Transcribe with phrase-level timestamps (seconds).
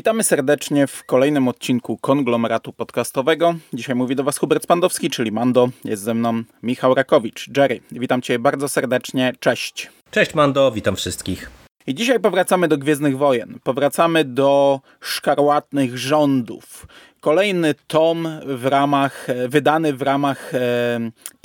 [0.00, 3.54] Witamy serdecznie w kolejnym odcinku konglomeratu podcastowego.
[3.72, 5.68] Dzisiaj mówi do Was Hubert Spandowski, czyli Mando.
[5.84, 7.56] Jest ze mną Michał Rakowicz.
[7.56, 9.32] Jerry, witam Cię bardzo serdecznie.
[9.40, 9.90] Cześć.
[10.10, 11.50] Cześć Mando, witam wszystkich.
[11.86, 13.58] I dzisiaj powracamy do Gwiezdnych Wojen.
[13.62, 16.86] Powracamy do szkarłatnych rządów.
[17.20, 20.60] Kolejny tom w ramach, wydany w ramach e,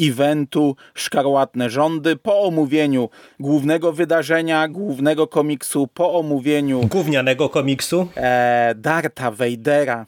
[0.02, 9.32] eventu Szkarłatne Rządy po omówieniu głównego wydarzenia, głównego komiksu, po omówieniu gównianego komiksu e, Darta
[9.32, 10.06] Vadera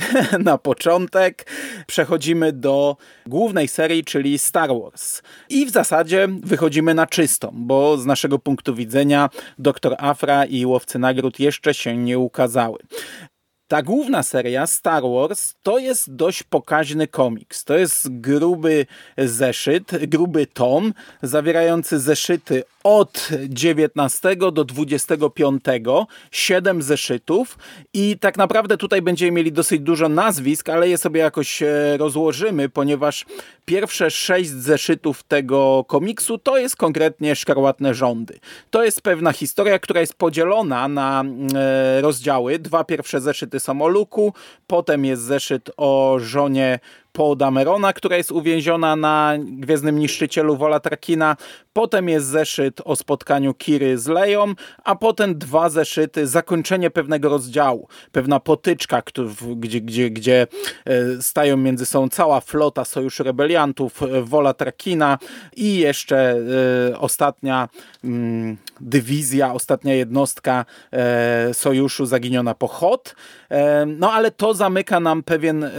[0.44, 1.46] na początek
[1.86, 2.96] przechodzimy do
[3.26, 5.22] głównej serii, czyli Star Wars.
[5.48, 10.98] I w zasadzie wychodzimy na czystą, bo z naszego punktu widzenia Doktor Afra i Łowcy
[10.98, 12.78] Nagród jeszcze się nie ukazały.
[13.70, 17.64] Ta główna seria Star Wars to jest dość pokaźny komiks.
[17.64, 18.86] To jest gruby
[19.18, 25.64] zeszyt, gruby tom, zawierający zeszyty od 19 do 25,
[26.30, 27.58] 7 zeszytów
[27.94, 32.68] i tak naprawdę tutaj będziemy mieli dosyć dużo nazwisk, ale je sobie jakoś e, rozłożymy,
[32.68, 33.26] ponieważ
[33.64, 38.38] pierwsze 6 zeszytów tego komiksu to jest konkretnie Szkarłatne Rządy.
[38.70, 42.58] To jest pewna historia, która jest podzielona na e, rozdziały.
[42.58, 44.34] Dwa pierwsze zeszyty są o Luku,
[44.66, 46.78] potem jest zeszyt o żonie
[47.12, 51.36] Paul Damerona, która jest uwięziona na Gwiezdnym Niszczycielu Wola Trakina.
[51.72, 57.88] Potem jest zeszyt o spotkaniu Kiry z Leją, a potem dwa zeszyty, zakończenie pewnego rozdziału.
[58.12, 59.02] Pewna potyczka,
[59.56, 60.46] gdzie, gdzie, gdzie
[60.84, 65.18] e, stają między sobą cała flota Sojuszu Rebeliantów, e, Wola Trakina
[65.56, 66.36] i jeszcze
[66.92, 67.68] e, ostatnia
[68.04, 70.64] mm, dywizja, ostatnia jednostka
[71.52, 73.14] Sojuszu zaginiona po Hot.
[73.86, 75.70] No ale to zamyka nam pewien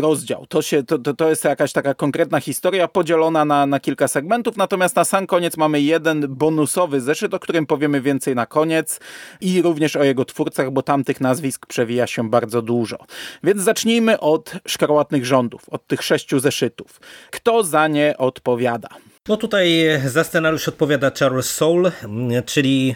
[0.00, 0.46] rozdział.
[0.46, 4.08] To się się, to, to, to jest jakaś taka konkretna historia podzielona na, na kilka
[4.08, 9.00] segmentów, natomiast na sam koniec mamy jeden bonusowy zeszyt, o którym powiemy więcej na koniec
[9.40, 12.98] i również o jego twórcach, bo tamtych nazwisk przewija się bardzo dużo.
[13.44, 17.00] Więc zacznijmy od szkarłatnych rządów, od tych sześciu zeszytów.
[17.30, 18.88] Kto za nie odpowiada?
[19.28, 19.70] No tutaj
[20.06, 21.92] za scenariusz odpowiada Charles Soule,
[22.46, 22.94] czyli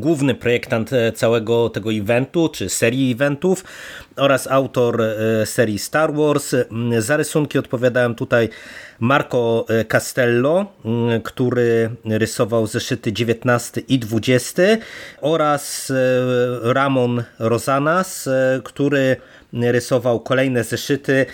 [0.00, 3.64] główny projektant e, całego tego eventu, czy serii eventów
[4.16, 6.54] oraz autor e, serii Star Wars.
[6.98, 8.48] Za rysunki odpowiadałem tutaj
[9.00, 10.66] Marco e, Castello,
[11.24, 14.62] który rysował zeszyty 19 i 20
[15.20, 15.92] oraz
[16.62, 18.28] Ramon Rosanas,
[18.64, 19.16] który
[19.52, 21.26] rysował kolejne zeszyty.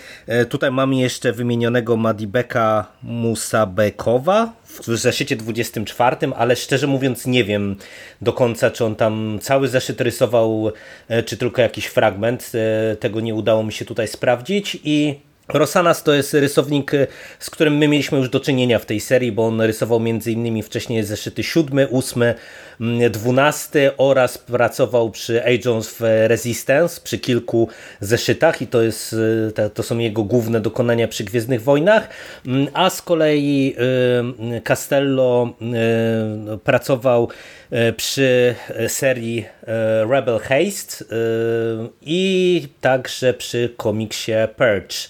[0.49, 7.75] Tutaj mamy jeszcze wymienionego Madibeka Musabekowa, w zeszycie 24, ale szczerze mówiąc nie wiem
[8.21, 10.71] do końca, czy on tam cały zeszyt rysował,
[11.07, 12.51] e, czy tylko jakiś fragment.
[12.55, 17.07] E, tego nie udało mi się tutaj sprawdzić i Rosanas to jest rysownik, e,
[17.39, 20.63] z którym my mieliśmy już do czynienia w tej serii, bo on rysował m.in.
[20.63, 22.23] wcześniej zeszyty 7, 8,
[23.09, 29.15] 12 oraz pracował przy Agents of Resistance przy kilku zeszytach i to, jest,
[29.73, 32.09] to są jego główne dokonania przy Gwiezdnych Wojnach,
[32.73, 33.75] a z kolei
[34.63, 35.53] Castello
[36.63, 37.29] pracował
[37.97, 38.55] przy
[38.87, 39.45] serii
[40.09, 41.05] Rebel Haste
[42.01, 45.09] i także przy komiksie Purge.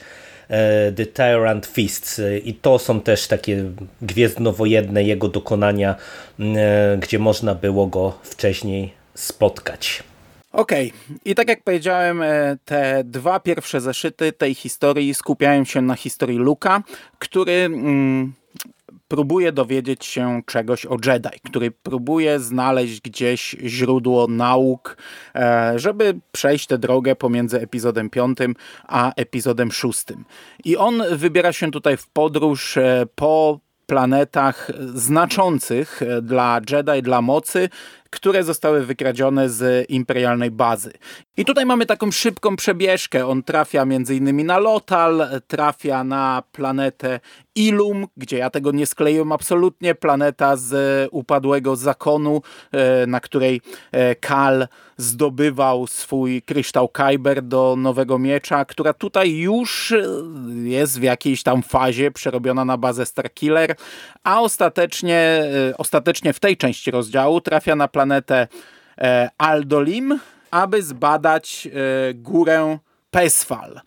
[0.53, 3.64] E, The Tyrant Fists i to są też takie
[4.02, 5.96] gwiezdnowojedne jego dokonania,
[6.40, 10.03] e, gdzie można było go wcześniej spotkać.
[10.52, 11.18] Okej, okay.
[11.25, 16.38] i tak jak powiedziałem, e, te dwa pierwsze zeszyty tej historii skupiają się na historii
[16.38, 16.84] Luka,
[17.20, 18.34] który mm,
[19.13, 24.97] próbuje dowiedzieć się czegoś o Jedi, który próbuje znaleźć gdzieś źródło nauk,
[25.35, 28.38] e, żeby przejść tę drogę pomiędzy epizodem 5
[28.88, 30.03] a epizodem 6.
[30.66, 37.22] I on wybiera się tutaj w podróż e, po planetach znaczących e, dla Jedi, dla
[37.22, 37.69] mocy,
[38.13, 40.91] które zostały wykradzione z imperialnej bazy.
[41.38, 43.28] I tutaj mamy taką szybką przebieżkę.
[43.28, 47.19] On trafia między innymi na Lotal, trafia na planetę
[47.55, 49.96] Ilum, gdzie ja tego nie skleiłem absolutnie.
[49.96, 50.73] Planeta z
[51.11, 52.41] upadłego zakonu,
[52.72, 53.61] e, na której
[53.91, 54.67] e, Kal
[54.97, 60.03] zdobywał swój kryształ Kyber do nowego miecza, która tutaj już e,
[60.64, 63.76] jest w jakiejś tam fazie przerobiona na bazę Starkiller,
[64.23, 65.43] a ostatecznie,
[65.78, 68.03] ostatecznie w tej części rozdziału trafia na planetę
[69.38, 70.20] Aldolim,
[70.52, 71.67] aby zbadać
[72.14, 72.78] górę
[73.11, 73.82] Pesfal.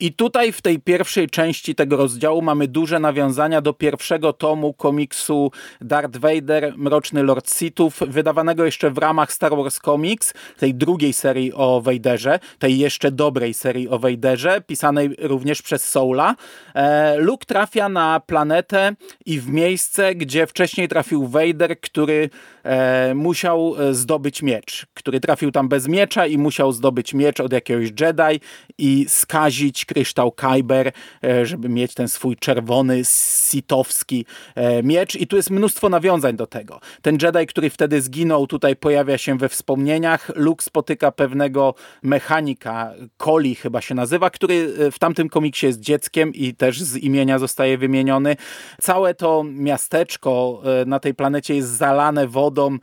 [0.00, 5.50] I tutaj w tej pierwszej części tego rozdziału mamy duże nawiązania do pierwszego tomu komiksu
[5.80, 11.52] Darth Vader, Mroczny Lord Sithów, wydawanego jeszcze w ramach Star Wars Comics, tej drugiej serii
[11.52, 16.34] o Vaderze, tej jeszcze dobrej serii o Vaderze, pisanej również przez Soula.
[16.74, 18.94] E, Luke trafia na planetę
[19.26, 22.30] i w miejsce, gdzie wcześniej trafił Vader, który
[22.64, 27.52] e, musiał e, zdobyć miecz, który trafił tam bez miecza i musiał zdobyć miecz od
[27.52, 28.40] jakiegoś Jedi
[28.78, 30.92] i skazić kryształ Kyber,
[31.24, 33.02] e, żeby mieć ten swój czerwony,
[33.50, 36.80] sitowski e, miecz i tu jest mnóstwo nawiązań do tego.
[37.02, 40.30] Ten Jedi, który wtedy zginął, tutaj pojawia się we wspomnieniach.
[40.34, 46.34] Luke spotyka pewnego mechanika, Coli chyba się nazywa, który e, w tamtym komiksie jest dzieckiem
[46.34, 48.36] i też z imienia zostaje wymieniony.
[48.80, 52.78] Całe to miasteczko na tej planecie jest zalane wodą,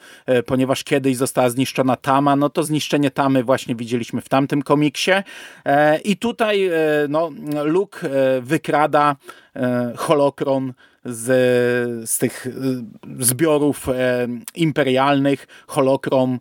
[0.45, 5.11] ponieważ kiedyś została zniszczona Tama, no to zniszczenie Tamy właśnie widzieliśmy w tamtym komiksie.
[6.03, 6.69] I tutaj
[7.07, 7.29] no,
[7.65, 9.15] Luke e, wykrada
[9.53, 10.73] e, holokron
[11.05, 12.51] z, z tych e,
[13.19, 13.87] zbiorów
[14.55, 16.39] imperialnych, holokron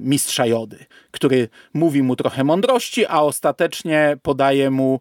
[0.00, 0.78] mistrza Jody,
[1.10, 5.00] który mówi mu trochę mądrości, a ostatecznie podaje mu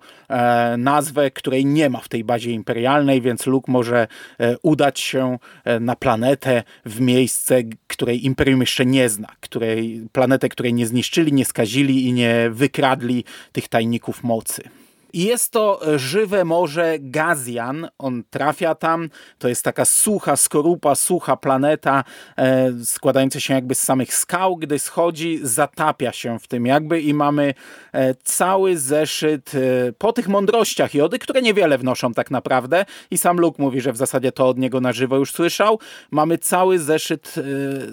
[0.78, 4.08] nazwę, której nie ma w tej bazie imperialnej, więc Luke może
[4.62, 5.38] udać się
[5.80, 7.56] na planetę w miejsce,
[7.88, 13.24] której Imperium jeszcze nie zna, której, planetę, której nie zniszczyli, nie skazili i nie wykradli
[13.52, 14.85] tych tajników mocy.
[15.16, 17.88] I jest to żywe morze Gazian.
[17.98, 19.10] On trafia tam.
[19.40, 22.04] To jest taka sucha skorupa, sucha planeta,
[22.38, 24.58] e, składająca się jakby z samych skał.
[24.58, 27.54] Gdy schodzi, zatapia się w tym jakby i mamy
[27.94, 32.86] e, cały zeszyt e, po tych mądrościach Jody, które niewiele wnoszą tak naprawdę.
[33.12, 35.80] I sam Luke mówi, że w zasadzie to od niego na żywo już słyszał.
[36.12, 37.42] Mamy cały zeszyt e,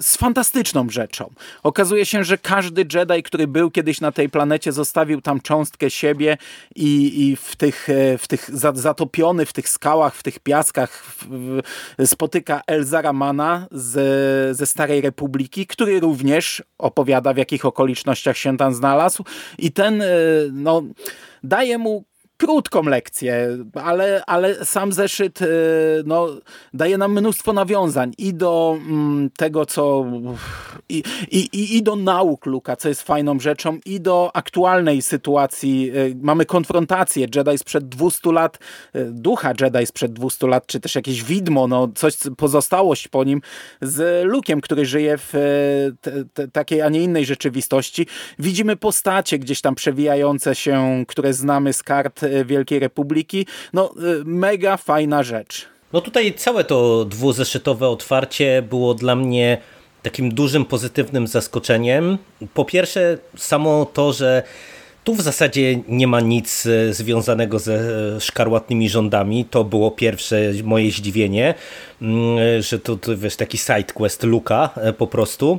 [0.03, 1.31] z fantastyczną rzeczą.
[1.63, 6.37] Okazuje się, że każdy Jedi, który był kiedyś na tej planecie, zostawił tam cząstkę siebie
[6.77, 11.05] i i w tych, e, w tych zatopiony w tych skałach, w tych piaskach
[12.05, 18.75] spotyka Elzara Mana z, ze Starej Republiki, który również opowiada w jakich okolicznościach się tam
[18.75, 19.25] znalazł.
[19.59, 20.07] I ten e,
[20.53, 20.83] no,
[21.43, 22.05] daje mu
[22.43, 25.47] krótką lekcję, ale, ale sam zeszyt y,
[26.07, 26.29] no,
[26.75, 30.05] daje nam mnóstwo nawiązań i do mm, tego, co
[30.89, 35.91] i, i, i do nauk Luka, co jest fajną rzeczą, i do aktualnej sytuacji.
[35.97, 38.59] Y, mamy konfrontację Jedi sprzed 200 lat,
[38.97, 43.41] y, ducha Jedi sprzed 200 lat, czy też jakieś widmo, no, coś, pozostałość po nim
[43.81, 45.33] z Lukiem, który żyje w
[46.01, 48.07] te, te, takiej, a nie innej rzeczywistości.
[48.39, 53.47] Widzimy postacie gdzieś tam przewijające się, które znamy z kart Wielkiej Republiki.
[53.73, 55.67] No, y, mega fajna rzecz.
[55.93, 59.59] No tutaj całe to dwuzeszytowe otwarcie było dla mnie
[60.03, 62.19] takim dużym pozytywnym zaskoczeniem.
[62.55, 64.43] Po pierwsze, samo to, że
[65.05, 67.75] tu w zasadzie nie ma nic e, związanego ze
[68.17, 69.45] e, szkarłatnymi rządami.
[69.45, 71.55] To było pierwsze moje zdziwienie,
[72.03, 75.59] mm, e, że to, to wiesz, taki sidequest Luka po prostu.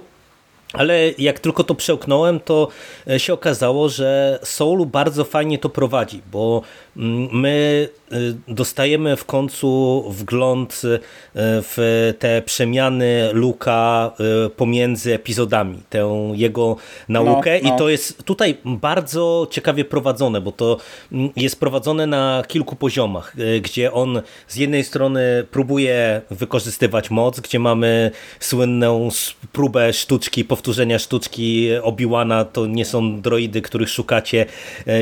[0.74, 2.68] Ale jak tylko to przełknąłem, to
[3.08, 6.62] e, się okazało, że Soul bardzo fajnie to prowadzi, bo
[6.96, 8.16] my e,
[8.48, 11.00] dostajemy w końcu wgląd e,
[11.36, 14.12] w te przemiany Luka
[14.56, 16.76] pomiędzy epizodami, tę jego
[17.10, 17.76] naukę no, no.
[17.76, 20.78] i to jest tutaj bardzo ciekawie prowadzone, bo to
[21.12, 27.60] mm, jest prowadzone na kilku poziomach, gdzie on z jednej strony próbuje wykorzystywać moc, gdzie
[27.60, 29.10] mamy słynną
[29.52, 34.46] próbę sztuczki powtórzenia sztuczki Obi-Wana to nie są droidy, których szukacie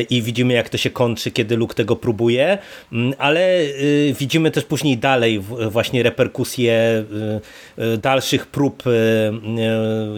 [0.10, 2.58] i widzimy jak to się kończy, kiedy Luke tego próbuje,
[2.92, 5.40] mm, ale e, widzimy też później dalej
[5.70, 7.04] właśnie reperkusje
[7.78, 8.84] e, dalszych prób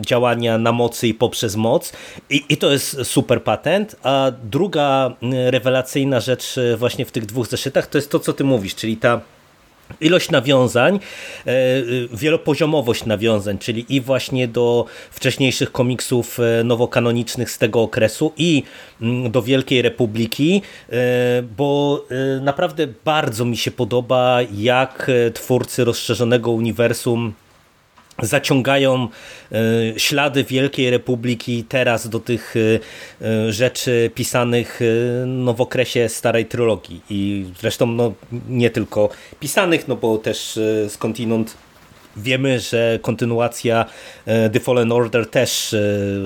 [0.01, 1.93] działania na mocy i poprzez moc.
[2.29, 5.15] I, i to jest super patent, a druga
[5.47, 9.21] rewelacyjna rzecz właśnie w tych dwóch zeszytach to jest to, co ty mówisz, czyli ta
[10.01, 10.99] ilość nawiązań,
[11.45, 11.51] e,
[12.13, 18.63] wielopoziomowość nawiązań, czyli i właśnie do wcześniejszych komiksów e, nowokanonicznych z tego okresu i
[19.01, 20.95] mm, do Wielkiej Republiki, e,
[21.57, 22.05] bo
[22.41, 27.33] naprawdę bardzo mi się podoba, jak twórcy rozszerzonego uniwersum
[28.21, 29.07] zaciągają
[29.51, 29.57] e,
[29.99, 34.79] ślady Wielkiej Republiki teraz do tych e, e, rzeczy pisanych
[35.25, 37.01] no, w okresie starej trylogii.
[37.09, 38.13] I zresztą no,
[38.49, 41.57] nie tylko pisanych, no bo też skądinąd
[42.17, 43.85] Wiemy, że kontynuacja
[44.25, 45.79] e, The Fallen Order też e,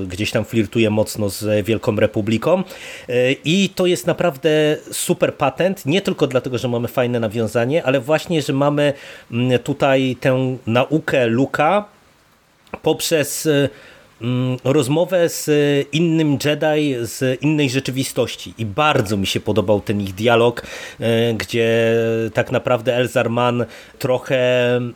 [0.08, 2.64] gdzieś tam flirtuje mocno z Wielką Republiką.
[3.10, 8.00] E, i to jest naprawdę super patent, nie tylko dlatego, że mamy fajne nawiązanie, ale
[8.00, 8.94] właśnie, że mamy
[9.32, 11.86] mm, tutaj tę naukę Luka
[12.82, 13.48] poprzez
[14.64, 15.50] rozmowę z
[15.92, 20.64] innym Jedi z innej rzeczywistości i bardzo mi się podobał ten ich dialog,
[21.00, 21.96] e, gdzie
[22.34, 23.66] tak naprawdę Elzar Mann
[24.00, 24.94] trochę mm,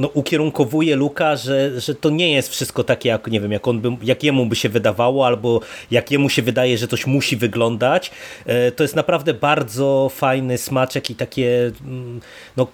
[0.00, 3.80] no, ukierunkowuje Luka, że, że to nie jest wszystko takie, jak nie wiem, jak, on
[3.80, 5.60] by, jak jemu by się wydawało, albo
[5.90, 8.10] jak jemu się wydaje, że coś musi wyglądać.
[8.46, 12.20] E, to jest naprawdę bardzo fajny smaczek i takie mm,
[12.56, 12.66] no,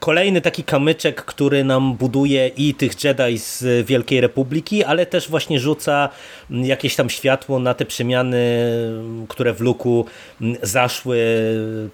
[0.00, 5.60] kolejny taki kamyczek, który nam buduje i tych Jedi z Wielkiej Republiki, ale też właśnie
[5.60, 6.08] rzuca
[6.50, 8.38] jakieś tam światło na te przemiany,
[9.28, 10.06] które w Luku
[10.62, 11.18] zaszły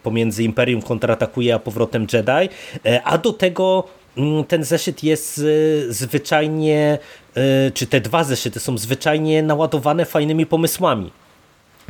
[0.03, 2.55] pomiędzy Imperium kontratakuje a powrotem Jedi,
[2.87, 3.85] e, a do tego
[4.49, 6.99] ten zeszyt jest e, zwyczajnie,
[7.35, 11.11] e, czy te dwa zeszyty są zwyczajnie naładowane fajnymi pomysłami.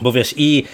[0.03, 0.65] Bo wiesz, i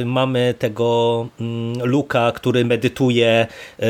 [0.00, 3.46] y, mamy tego y, Luka, który medytuje
[3.82, 3.84] y,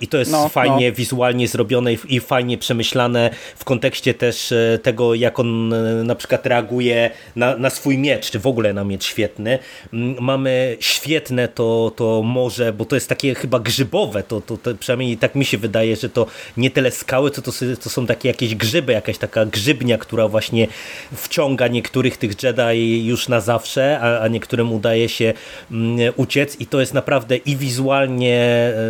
[0.00, 0.96] i to jest no, fajnie no.
[0.96, 5.74] wizualnie zrobione i, i, fajnie przemyślane w kontekście też tego, jak on
[6.06, 9.58] na przykład reaguje na, na swój miecz, czy w ogóle na miecz świetny.
[9.92, 14.74] Mm, mamy świetne to, to morze, bo to jest takie chyba grzybowe, to, to, to
[14.74, 16.26] przynajmniej tak mi się wydaje, że to
[16.56, 17.52] nie tyle skały, co to,
[17.82, 20.66] to są takie jakieś grzyby, jakaś taka grzybnia, która właśnie
[21.12, 25.34] wciąga niektórych tych Jedi już na na zawsze, a, a niektórym udaje się
[25.70, 28.38] mm, uciec i to jest naprawdę i wizualnie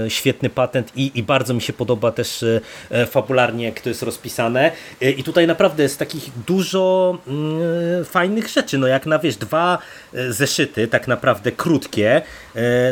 [0.06, 2.44] e, świetny patent i, i bardzo mi się podoba też
[2.90, 4.72] e, fabularnie, jak to jest rozpisane.
[5.02, 9.78] E, I tutaj naprawdę jest takich dużo mm, fajnych rzeczy, no jak na wiesz, dwa
[10.28, 12.22] zeszyty, tak naprawdę krótkie,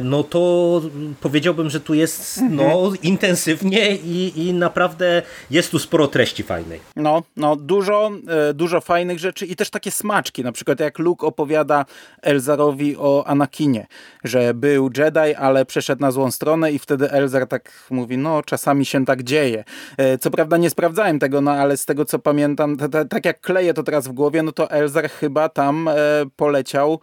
[0.02, 0.82] no to
[1.20, 3.02] powiedziałbym, że tu jest no, mhm.
[3.02, 6.80] intensywnie i, i naprawdę jest tu sporo treści fajnej.
[6.96, 8.10] No, no dużo,
[8.54, 11.84] dużo fajnych rzeczy i też takie smaczki, na przykład jak Luke opowiada
[12.22, 13.86] Elzarowi o Anakinie,
[14.24, 18.84] że był Jedi, ale przeszedł na złą stronę i wtedy Elzar tak mówi, no czasami
[18.84, 19.64] się tak dzieje.
[19.96, 22.76] E, co prawda nie sprawdzałem tego, no ale z tego co pamiętam,
[23.08, 25.94] tak jak kleję to teraz w głowie, no to Elzar chyba tam e,
[26.36, 27.00] poleciał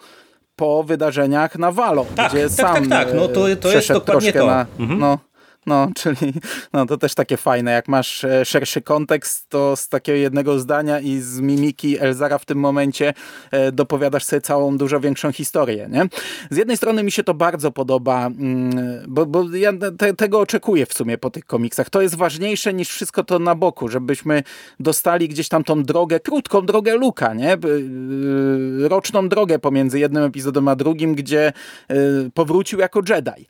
[0.55, 3.15] po wydarzeniach na Walo, tak, gdzie tak, sam tak, tak.
[3.15, 4.47] No to, to jest dokładnie to.
[4.47, 4.99] Na, mhm.
[4.99, 5.17] no,
[5.65, 6.33] no, czyli
[6.73, 7.71] no, to też takie fajne.
[7.71, 12.45] Jak masz e, szerszy kontekst, to z takiego jednego zdania i z mimiki Elzara w
[12.45, 13.13] tym momencie
[13.51, 15.87] e, dopowiadasz sobie całą dużo większą historię.
[15.91, 16.05] Nie?
[16.49, 20.85] Z jednej strony mi się to bardzo podoba, mm, bo, bo ja te, tego oczekuję
[20.85, 21.89] w sumie po tych komiksach.
[21.89, 24.43] To jest ważniejsze niż wszystko to na boku, żebyśmy
[24.79, 27.53] dostali gdzieś tam tą drogę, krótką drogę Luka, nie?
[27.53, 31.53] Y, roczną drogę pomiędzy jednym epizodem a drugim, gdzie
[31.91, 33.45] y, powrócił jako Jedi y,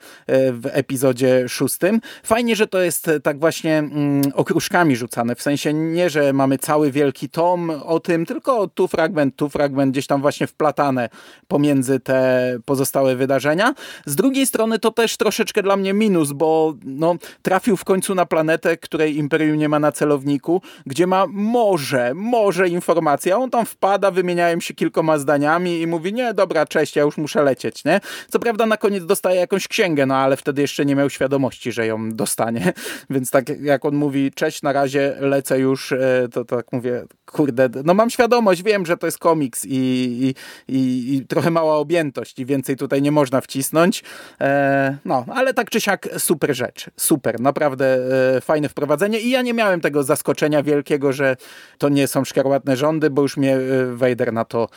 [0.53, 2.01] w epizodzie szóstym.
[2.23, 6.57] Fajnie, że to jest e, tak właśnie mm, okruszkami rzucane, w sensie nie, że mamy
[6.57, 11.09] cały wielki tom o tym, tylko tu fragment, tu fragment, gdzieś tam właśnie wplatane
[11.47, 13.73] pomiędzy te pozostałe wydarzenia.
[14.05, 18.25] Z drugiej strony to też troszeczkę dla mnie minus, bo no, trafił w końcu na
[18.25, 24.11] planetę, której Imperium nie ma na celowniku, gdzie ma może, może informacja, on tam wpada,
[24.11, 27.99] wymieniają się kilkoma zdaniami i mówi, nie, dobra, cześć, ja już muszę lecieć, nie?
[28.29, 31.87] Co prawda na koniec dostaje jakąś księgę, no ale wtedy jeszcze nie miał świadomości, że
[31.87, 32.73] ją ją dostanie.
[33.09, 37.69] Więc tak jak on mówi, cześć, na razie lecę już, e, to tak mówię, kurde,
[37.85, 40.35] no mam świadomość, wiem, że to jest komiks i, i,
[40.75, 44.03] i, i trochę mała objętość i więcej tutaj nie można wcisnąć.
[44.41, 47.97] E, no, ale tak czy siak super rzecz, super, naprawdę
[48.35, 51.35] e, fajne wprowadzenie i ja nie miałem tego zaskoczenia wielkiego, że
[51.77, 53.57] to nie są szkarłatne rządy, bo już mnie
[53.93, 54.69] Vader na to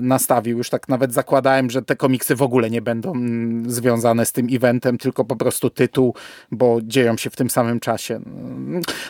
[0.00, 0.58] nastawił.
[0.58, 4.46] Już tak nawet zakładałem, że te komiksy w ogóle nie będą mm, związane z tym
[4.50, 6.14] eventem, tylko po prostu tytuł
[6.50, 8.20] bo dzieją się w tym samym czasie.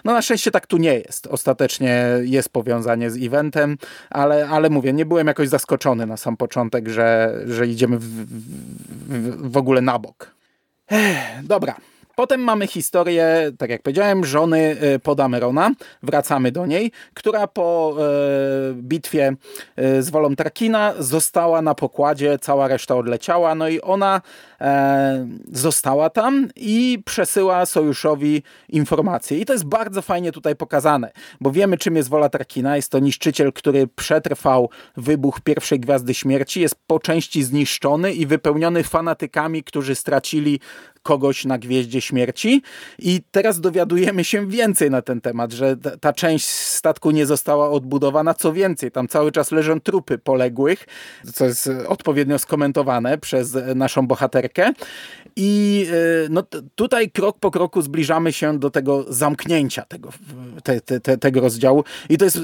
[0.05, 1.27] No na szczęście tak tu nie jest.
[1.27, 3.79] Ostatecznie jest powiązanie z eventem,
[4.11, 9.53] ale, ale mówię, nie byłem jakoś zaskoczony na sam początek, że, że idziemy w, w,
[9.53, 10.31] w ogóle na bok.
[10.91, 11.75] Ech, dobra.
[12.19, 15.71] Potem mamy historię, tak jak powiedziałem, żony e, Podamerona.
[16.03, 19.37] Wracamy do niej, która po e, bitwie
[19.77, 24.21] e, z Wolą Trakina została na pokładzie, cała reszta odleciała, no i ona
[25.53, 29.39] została tam i przesyła sojuszowi informacje.
[29.39, 31.11] I to jest bardzo fajnie tutaj pokazane,
[31.41, 32.77] bo wiemy czym jest Wola Trakina.
[32.77, 38.83] Jest to niszczyciel, który przetrwał wybuch pierwszej Gwiazdy Śmierci, jest po części zniszczony i wypełniony
[38.85, 40.61] fanatykami, którzy stracili
[41.09, 42.63] kogoś na Gwieździe Śmierci.
[42.99, 48.35] I teraz dowiadujemy się więcej na ten temat, że ta część statku nie została odbudowana,
[48.35, 50.87] co więcej, tam cały czas leżą trupy poległych,
[51.35, 54.73] co jest odpowiednio skomentowane przez naszą bohaterkę.
[55.37, 56.43] I e, no,
[56.75, 60.11] tutaj krok po kroku zbliżamy się do tego zamknięcia tego,
[60.63, 61.85] te, te, te, tego rozdziału.
[62.09, 62.39] I to jest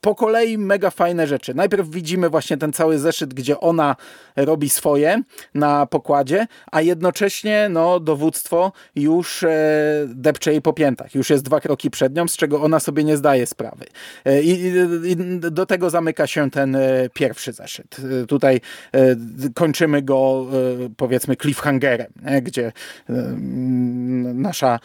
[0.00, 1.54] po kolei mega fajne rzeczy.
[1.54, 3.96] Najpierw widzimy właśnie ten cały zeszyt, gdzie ona
[4.36, 5.22] robi swoje
[5.54, 9.48] na pokładzie, a jednocześnie no, dowództwo już e,
[10.06, 11.14] depcze jej po piętach.
[11.14, 13.84] Już jest dwa kroki przed nią, z czego ona sobie nie zdaje sprawy.
[14.42, 14.72] I,
[15.04, 15.16] i
[15.50, 16.76] do tego zamyka się ten
[17.14, 17.96] pierwszy zeszyt.
[18.28, 18.60] Tutaj
[19.54, 20.46] kończymy go
[20.96, 22.12] powiedzmy cliffhangerem,
[22.42, 22.72] gdzie
[24.34, 24.80] nasza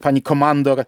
[0.00, 0.84] pani komandor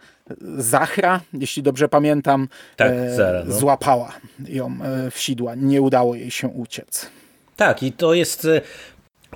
[0.59, 3.55] Zachra, jeśli dobrze pamiętam, tak, Zara, no.
[3.55, 4.13] złapała
[4.49, 4.79] ją
[5.11, 5.55] w sidła.
[5.55, 7.07] Nie udało jej się uciec.
[7.57, 8.49] Tak, i to jest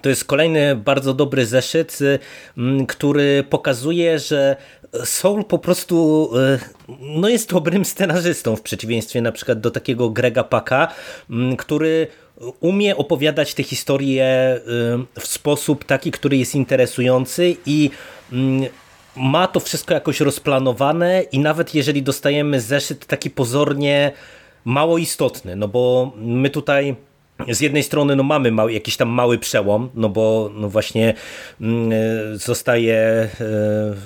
[0.02, 1.98] to jest kolejny bardzo dobry zeszyt,
[2.88, 4.56] który pokazuje, że
[5.04, 6.30] Soul po prostu
[7.00, 10.88] no jest dobrym scenarzystą w przeciwieństwie na przykład do takiego Grega Paka,
[11.58, 12.06] który
[12.60, 14.60] umie opowiadać te historie
[15.20, 17.90] w sposób taki, który jest interesujący i
[19.16, 24.12] ma to wszystko jakoś rozplanowane i nawet jeżeli dostajemy zeszyt taki pozornie
[24.64, 26.96] mało istotny, no bo my tutaj
[27.48, 31.14] z jednej strony no mamy mały, jakiś tam mały przełom, no bo no właśnie
[31.60, 33.28] mm, e, zostaje e,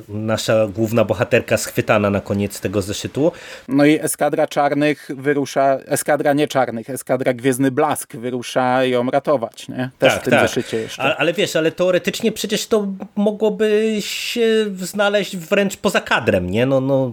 [0.09, 3.33] nasza główna bohaterka schwytana na koniec tego zeszytu.
[3.69, 9.91] No i eskadra czarnych wyrusza, eskadra nie czarnych, eskadra Gwiezdny Blask wyrusza ją ratować, nie?
[9.99, 10.49] Też tak, w tym tak.
[10.49, 11.03] zeszycie jeszcze.
[11.03, 12.87] Ale, ale wiesz, ale teoretycznie przecież to
[13.17, 16.67] mogłoby się znaleźć wręcz poza kadrem, nie?
[16.67, 17.12] No, no,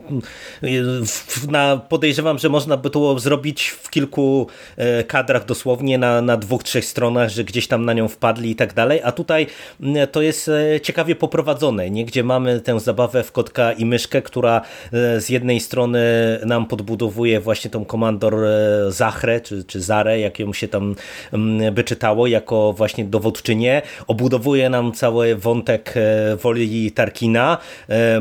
[1.48, 4.48] na, podejrzewam, że można by to zrobić w kilku
[4.78, 8.56] e, kadrach dosłownie na na, dwóch, trzech stronach, że gdzieś tam na nią wpadli i
[8.56, 9.48] tak dalej, a tutaj
[9.82, 12.06] mm, to jest e, ciekawie poprowadzone, nie?
[12.06, 14.62] gdzie mamy tę zabawę w kotka i myszkę, która
[14.94, 16.00] e, z jednej strony
[16.46, 20.96] nam podbudowuje właśnie tą komandor e, Zachrę, czy, czy Zarę, jak ją się tam
[21.34, 25.94] mm, by czytało, jako właśnie dowódczynię, obudowuje nam cały wątek
[26.42, 27.58] woli Tarkina,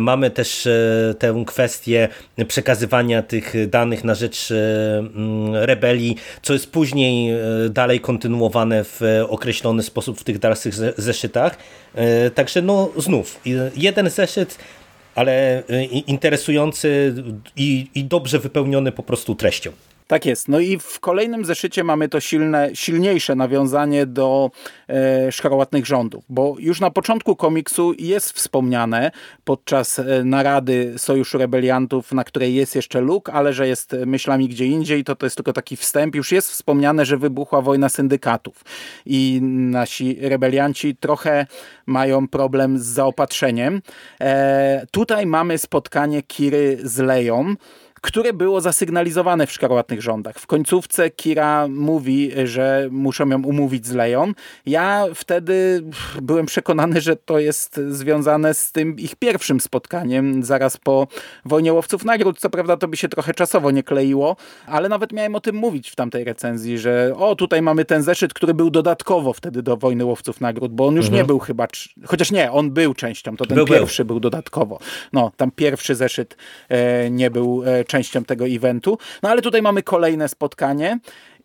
[0.00, 0.68] mamy też
[1.18, 2.08] tę kwestię
[2.48, 7.32] przekazywania tych danych na rzecz mm, rebelii, co jest później
[7.78, 11.58] dalej kontynuowane w określony sposób w tych dalszych zeszytach.
[11.94, 13.40] E, także no znów,
[13.76, 14.58] jeden zeszyt,
[15.14, 17.14] ale e, interesujący
[17.56, 19.70] i, i dobrze wypełniony po prostu treścią.
[20.08, 20.48] Tak jest.
[20.48, 24.50] No i w kolejnym zeszycie mamy to silne, silniejsze nawiązanie do
[24.88, 29.10] e, szkarłatnych rządów, bo już na początku komiksu jest wspomniane
[29.44, 34.66] podczas e, narady Sojuszu Rebeliantów, na której jest jeszcze Luke, ale że jest myślami gdzie
[34.66, 36.14] indziej, to to jest tylko taki wstęp.
[36.14, 38.64] Już jest wspomniane, że wybuchła wojna syndykatów
[39.06, 41.46] i nasi rebelianci trochę
[41.86, 43.82] mają problem z zaopatrzeniem.
[44.20, 47.54] E, tutaj mamy spotkanie Kiry z Leją,
[48.00, 50.38] które było zasygnalizowane w szkarłatnych rządach.
[50.38, 54.32] W końcówce Kira mówi, że muszą ją umówić z Leją.
[54.66, 55.84] Ja wtedy
[56.22, 61.06] byłem przekonany, że to jest związane z tym ich pierwszym spotkaniem, zaraz po
[61.44, 62.38] Wojnie Łowców Nagród.
[62.38, 65.90] Co prawda to by się trochę czasowo nie kleiło, ale nawet miałem o tym mówić
[65.90, 70.04] w tamtej recenzji, że o, tutaj mamy ten zeszyt, który był dodatkowo wtedy do Wojny
[70.04, 71.22] Łowców Nagród, bo on już mhm.
[71.22, 71.66] nie był chyba,
[72.06, 74.14] chociaż nie, on był częścią, to ten był, pierwszy był.
[74.14, 74.78] był dodatkowo.
[75.12, 76.36] No, tam pierwszy zeszyt
[76.68, 78.98] e, nie był e, częścią tego eventu.
[79.22, 80.98] No ale tutaj mamy kolejne spotkanie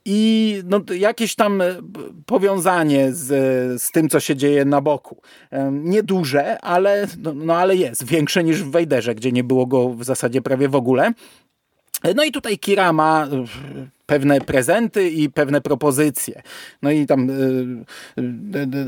[0.06, 1.76] i no, jakieś tam e,
[2.26, 3.28] powiązanie z,
[3.82, 5.22] z tym, co się dzieje na boku.
[5.72, 8.06] Nieduże, ale, no, no, ale jest.
[8.06, 11.14] Większe niż w Wejderze, gdzie nie było go w zasadzie prawie w ogóle.
[12.16, 13.28] No i tutaj Kira ma
[14.06, 16.42] pewne prezenty i pewne propozycje.
[16.82, 17.34] No i tam y,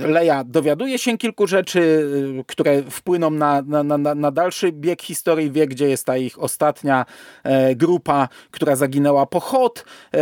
[0.04, 2.10] y, Leja dowiaduje się kilku rzeczy,
[2.48, 7.06] które wpłyną na, na, na, na dalszy bieg historii, wie gdzie jest ta ich ostatnia
[7.44, 9.46] e, grupa, która zaginęła po.
[9.46, 10.20] E,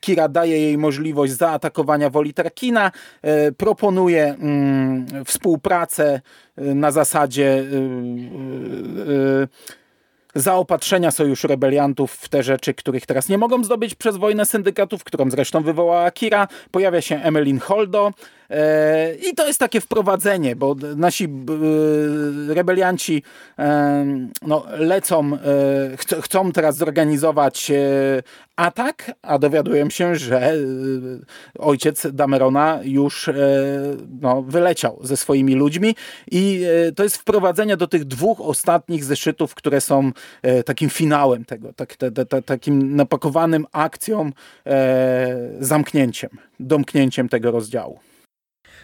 [0.00, 6.20] Kira daje jej możliwość zaatakowania woli Tarkina, e, proponuje mm, współpracę
[6.56, 7.64] na zasadzie
[10.36, 15.30] zaopatrzenia Sojuszu Rebeliantów w te rzeczy, których teraz nie mogą zdobyć przez wojnę syndykatów, którą
[15.30, 16.48] zresztą wywołała Kira.
[16.70, 18.10] Pojawia się Emmeline Holdo,
[19.30, 23.22] I to jest takie wprowadzenie, bo nasi e, rebelianci
[23.58, 24.06] e,
[24.42, 25.38] no, lecą,
[26.22, 27.72] chcą teraz zorganizować
[28.56, 30.52] atak, a dowiadują się, że
[31.58, 33.30] ojciec Damerona już
[34.20, 35.96] no, wyleciał ze swoimi ludźmi
[36.30, 40.12] i to jest wprowadzenie do tych dwóch ostatnich zeszytów, które są
[40.64, 44.30] takim finałem tego, tak, te, te, takim napakowanym akcją,
[45.60, 46.30] zamknięciem,
[46.60, 47.98] domknięciem tego rozdziału.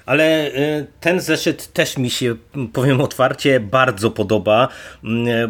[0.06, 2.36] Ale y, ten zeszyt też mi się,
[2.72, 4.68] powiem otwarcie, bardzo podoba,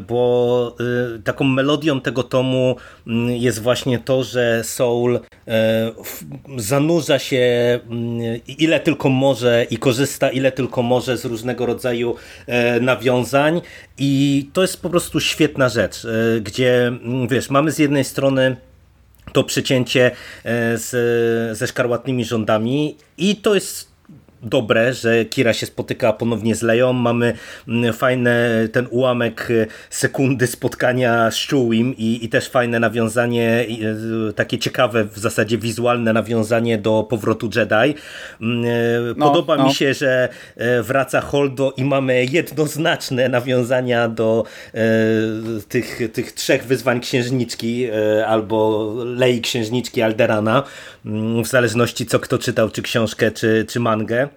[0.08, 0.76] bo
[1.16, 2.76] y, taką melodią tego tomu
[3.28, 5.20] jest właśnie to, że Soul y,
[6.56, 7.80] zanurza się
[8.58, 12.16] ile tylko może i korzysta ile tylko może z różnego rodzaju
[12.80, 13.60] nawiązań.
[13.98, 16.06] I to jest po prostu świetna rzecz,
[16.40, 16.92] gdzie
[17.28, 18.56] wiesz, mamy z jednej strony
[19.32, 20.10] to przecięcie
[20.74, 23.91] z, ze szkarłatnymi rządami i to jest
[24.42, 26.92] dobre, że Kira się spotyka ponownie z Leją.
[26.92, 27.34] Mamy
[27.68, 29.48] mm, fajne ten ułamek
[29.90, 33.66] sekundy spotkania z Chewim i, i też fajne nawiązanie,
[34.36, 37.94] takie ciekawe w zasadzie wizualne nawiązanie do powrotu Jedi.
[38.40, 38.64] Mm,
[39.16, 39.64] no, Podoba no.
[39.64, 40.28] mi się, że
[40.82, 44.44] wraca Holdo i mamy jednoznaczne nawiązania do
[45.68, 47.86] tych, tych trzech wyzwań księżniczki
[48.26, 50.62] albo Lei księżniczki Alderana,
[51.06, 54.28] mm, w zależności co kto czytał, czy książkę, czy, czy mangę e,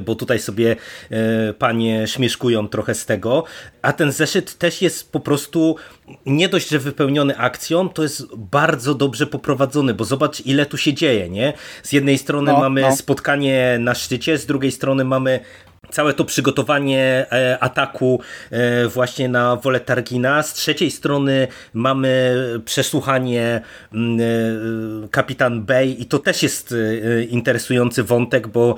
[0.00, 0.76] bo tutaj sobie
[1.10, 3.44] e, panie śmieszkują trochę z tego,
[3.82, 5.76] a ten zeszyt też jest po prostu
[6.26, 10.94] nie dość, że wypełniony akcją, to jest bardzo dobrze poprowadzony, bo zobacz ile tu się
[10.94, 11.52] dzieje, nie?
[11.82, 12.96] Z jednej strony no, mamy no.
[12.96, 15.40] spotkanie na szczycie, z drugiej strony mamy
[15.94, 20.42] całe to przygotowanie e, ataku e, właśnie na wolę Targina.
[20.42, 23.60] Z trzeciej strony mamy przesłuchanie
[23.92, 26.74] mm, e, kapitan Bay i to też jest
[27.28, 28.74] interesujący wątek, bo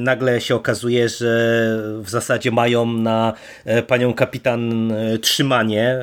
[0.00, 1.26] nagle się okazuje, że
[2.02, 3.32] w zasadzie mają na
[3.86, 5.98] panią kapitan trzymanie,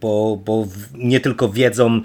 [0.00, 2.00] bo, bo nie tylko wiedzą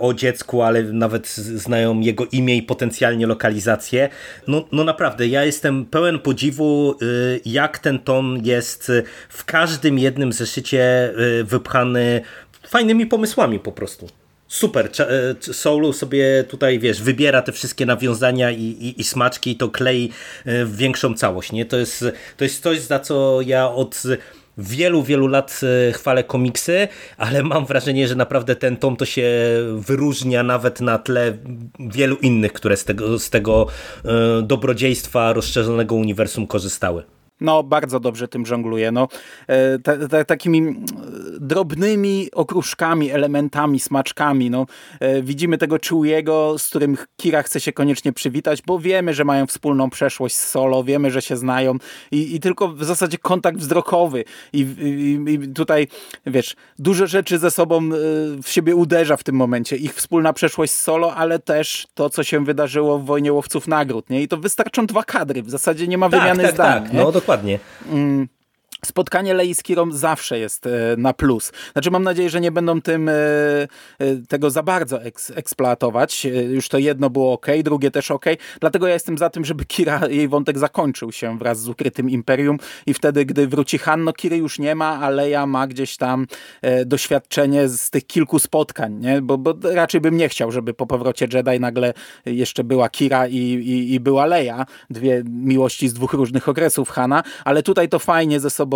[0.00, 4.08] o dziecku, ale nawet znają jego imię i potencjalnie lokalizację.
[4.48, 8.92] No, no naprawdę, ja jestem pełen podziwu Y, jak ten ton jest
[9.28, 12.20] w każdym jednym zeszycie y, wypchany
[12.68, 14.08] fajnymi pomysłami po prostu.
[14.48, 14.90] Super,
[15.50, 19.68] y, Soulu sobie tutaj, wiesz, wybiera te wszystkie nawiązania i, i, i, smaczki i to
[19.68, 20.12] klei
[20.44, 21.66] w większą całość, nie?
[21.66, 22.04] To jest,
[22.36, 24.02] to jest coś, za co ja od
[24.58, 25.60] wielu, wielu lat
[25.92, 29.30] chwalę komiksy, ale mam wrażenie, że naprawdę ten tom to się
[29.76, 31.36] wyróżnia nawet na tle
[31.80, 33.66] wielu innych, które z tego, z tego
[34.42, 37.15] dobrodziejstwa rozszerzonego uniwersum korzystały.
[37.40, 38.92] No, bardzo dobrze tym żongluje.
[38.92, 39.08] No,
[39.46, 40.76] e, ta, ta, takimi
[41.40, 44.50] drobnymi okruszkami, elementami, smaczkami.
[44.50, 44.66] No,
[45.00, 49.46] e, widzimy tego Chewiego, z którym Kira chce się koniecznie przywitać, bo wiemy, że mają
[49.46, 51.74] wspólną przeszłość z Solo, wiemy, że się znają
[52.10, 54.24] i, i tylko w zasadzie kontakt wzrokowy.
[54.52, 55.88] I, i, I, tutaj,
[56.26, 57.88] wiesz, duże rzeczy ze sobą e,
[58.42, 59.76] w siebie uderza w tym momencie.
[59.76, 64.10] Ich wspólna przeszłość z Solo, ale też to, co się wydarzyło w Wojnie Łowców Nagród.
[64.10, 64.22] Nie?
[64.22, 65.42] I to wystarczą dwa kadry.
[65.42, 66.82] W zasadzie nie ma tak, wymiany tak, zdań.
[66.82, 67.58] Tak, no dokładnie.
[67.92, 68.35] Mm
[68.86, 71.52] spotkanie Lei z Kirą zawsze jest e, na plus.
[71.72, 73.68] Znaczy mam nadzieję, że nie będą tym e, e,
[74.28, 76.26] tego za bardzo eks, eksploatować.
[76.50, 78.24] Już to jedno było ok, drugie też ok.
[78.60, 82.58] Dlatego ja jestem za tym, żeby Kira, jej wątek zakończył się wraz z ukrytym Imperium
[82.86, 86.26] i wtedy, gdy wróci Hanno, Kiry już nie ma, a Leia ma gdzieś tam
[86.86, 89.22] doświadczenie z tych kilku spotkań, nie?
[89.22, 91.94] Bo, bo raczej bym nie chciał, żeby po powrocie Jedi nagle
[92.26, 94.66] jeszcze była Kira i, i, i była Leia.
[94.90, 98.75] Dwie miłości z dwóch różnych okresów Hana, ale tutaj to fajnie ze sobą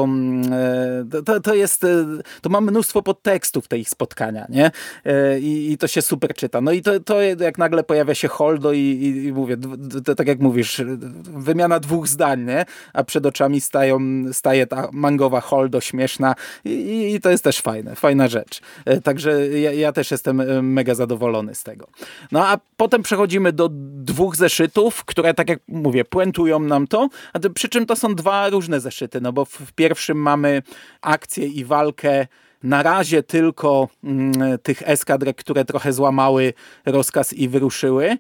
[0.53, 2.07] E, to, to jest, e,
[2.43, 4.71] to ma mnóstwo podtekstów te ich spotkania, nie?
[5.05, 6.61] E, I, i to się super czyta.
[6.61, 9.57] No i to, to jak nagle pojawia się Holdo i, i, i mówię,
[10.05, 10.83] to, tak jak mówisz,
[11.23, 12.65] wymiana dwóch zdań, nie?
[12.93, 14.01] A przed oczami stają,
[14.33, 16.35] staje ta mangowa Holdo śmieszna
[16.65, 18.61] i, i to jest też fajne, fajna rzecz.
[19.05, 21.87] Także ja, ja też jestem mega zadowolony z tego.
[22.33, 27.39] No a potem przechodzimy do dwóch zeszytów, które tak jak mówię, puentują nam to, a
[27.55, 30.62] przy czym to są dwa różne zeszyty, no bo w pierwszym mamy
[31.01, 32.27] akcję i walkę
[32.62, 36.53] na razie tylko mm, tych eskadrek, które trochę złamały
[36.87, 38.16] rozkaz i wyruszyły.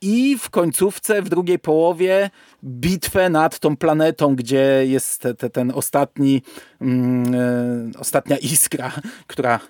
[0.00, 2.30] I w końcówce, w drugiej połowie,
[2.64, 6.42] bitwę nad tą planetą, gdzie jest te, te, ten ostatni,
[6.80, 8.92] mm, e, ostatnia iskra,
[9.26, 9.60] która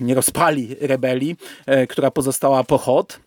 [0.00, 3.20] nie rozpali rebelii, e, która pozostała po Hot.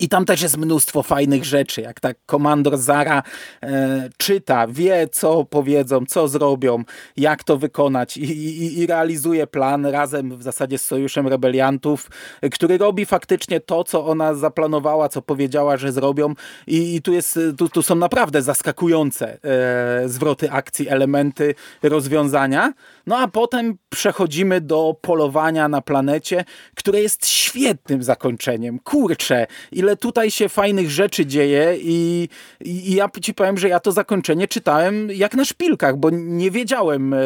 [0.00, 3.22] I tam też jest mnóstwo fajnych rzeczy, jak tak komandor Zara
[3.62, 6.84] e, czyta, wie co powiedzą, co zrobią,
[7.16, 12.10] jak to wykonać i, i, i, realizuje plan razem w zasadzie z Sojuszem Rebeliantów,
[12.52, 16.34] który robi faktycznie to, co ona zaplanowała, co powiedziała, że zrobią
[16.66, 22.72] i, i tu, jest, tu, tu są naprawdę zaskakujące e, zwroty akcji, elementy rozwiązania.
[23.06, 28.78] No a potem przechodzimy do polowania na planecie, które jest świetnym zakończeniem.
[28.78, 29.46] Kurczę,
[29.84, 32.28] ile tutaj się fajnych rzeczy dzieje i,
[32.60, 37.14] i, ja ci powiem, że ja to zakończenie czytałem jak na szpilkach, bo nie wiedziałem
[37.14, 37.18] e,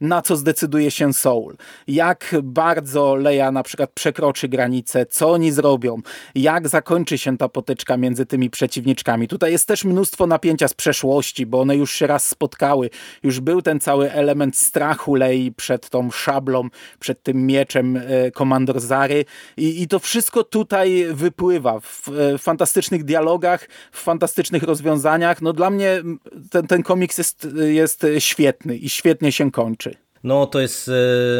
[0.00, 1.56] na co zdecyduje się Soul.
[1.88, 6.00] Jak bardzo Leia na przykład przekroczy granicę, co oni zrobią,
[6.34, 9.28] jak zakończy się ta potyczka między tymi przeciwniczkami.
[9.28, 12.90] Tutaj jest też mnóstwo napięcia z przeszłości, bo one już się raz spotkały.
[13.22, 18.80] Już był ten cały element strachu Lei przed tą szablą, przed tym mieczem e, komandor
[18.80, 19.24] Zary
[19.56, 21.45] i, i to wszystko tutaj wypływa
[21.80, 25.42] w e, fantastycznych dialogach, w fantastycznych rozwiązaniach.
[25.42, 26.02] No dla mnie
[26.50, 29.94] ten, ten komiks jest, jest świetny i świetnie się kończy.
[30.24, 30.92] No to jest e,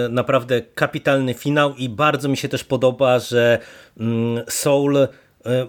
[0.08, 3.58] naprawdę kapitalny finał i bardzo mi się też podoba, że
[4.00, 5.08] mm, Soul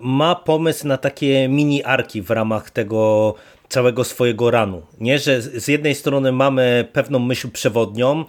[0.01, 3.33] ma pomysł na takie mini arki w ramach tego
[3.69, 4.81] całego swojego ranu.
[4.99, 8.25] Nie, że z jednej strony mamy pewną myśl przewodnią,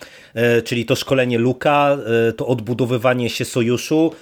[0.64, 1.98] czyli to szkolenie Luka,
[2.36, 4.12] to odbudowywanie się sojuszu,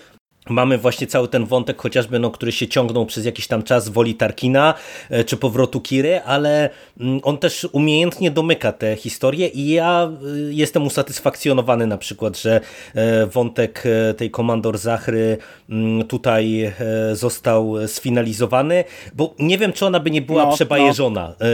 [0.49, 4.15] Mamy właśnie cały ten wątek, chociażby no, który się ciągnął przez jakiś tam czas woli
[4.15, 4.75] Tarkina
[5.11, 10.53] e, czy powrotu Kiry, ale mm, on też umiejętnie domyka te historie i ja e,
[10.53, 12.61] jestem usatysfakcjonowany na przykład, że
[12.95, 13.85] e, wątek
[14.17, 15.39] tej komandor Zachry
[15.71, 16.73] mm, tutaj
[17.13, 21.47] został sfinalizowany, bo nie wiem, czy ona by nie była no, przebajeżona, no.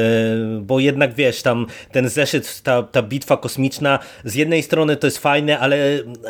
[0.60, 5.18] bo jednak wiesz, tam ten zeszyt, ta, ta bitwa kosmiczna, z jednej strony to jest
[5.18, 5.76] fajne, ale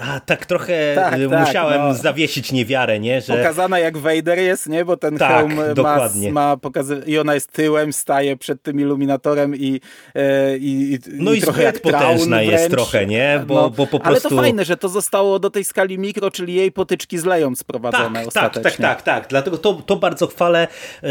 [0.00, 1.94] a, tak trochę tak, tak musiałem tak, no.
[1.94, 3.20] zawiesić niewiarę, nie?
[3.20, 3.36] Że...
[3.36, 4.84] Pokazana jak Vader jest, nie?
[4.84, 6.32] Bo ten tak, hełm dokładnie.
[6.32, 7.02] ma, ma pokazy...
[7.06, 9.80] i ona jest tyłem, staje przed tym iluminatorem i,
[10.14, 13.44] e, i, no i, i trochę jak potężna jest trochę, nie?
[13.46, 14.08] Bo, no, bo po prostu...
[14.08, 17.54] Ale to fajne, że to zostało do tej skali mikro, czyli jej potyczki z Leją
[17.54, 18.62] sprowadzone tak, ostatecznie.
[18.62, 19.28] Tak, tak, tak, tak.
[19.28, 20.68] Dlatego to, to bardzo chwalę.
[21.02, 21.08] E,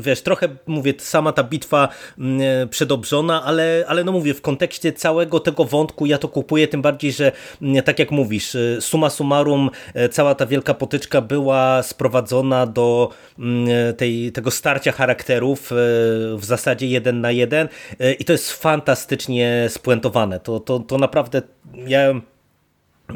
[0.00, 5.40] wiesz, trochę mówię, sama ta bitwa mm, przedobrzona, ale, ale no mówię, w kontekście całego
[5.40, 9.70] tego wątku ja to kupuję, tym bardziej, że mm, tak jak mówisz, e, suma summarum,
[10.10, 15.74] cała ta wielka potyczka była sprowadzona do mm, tej, tego starcia charakterów e,
[16.36, 17.68] w zasadzie jeden na jeden
[18.00, 20.40] e, i to jest fantastycznie spuentowane.
[20.40, 21.42] To, to, to naprawdę
[21.86, 22.14] ja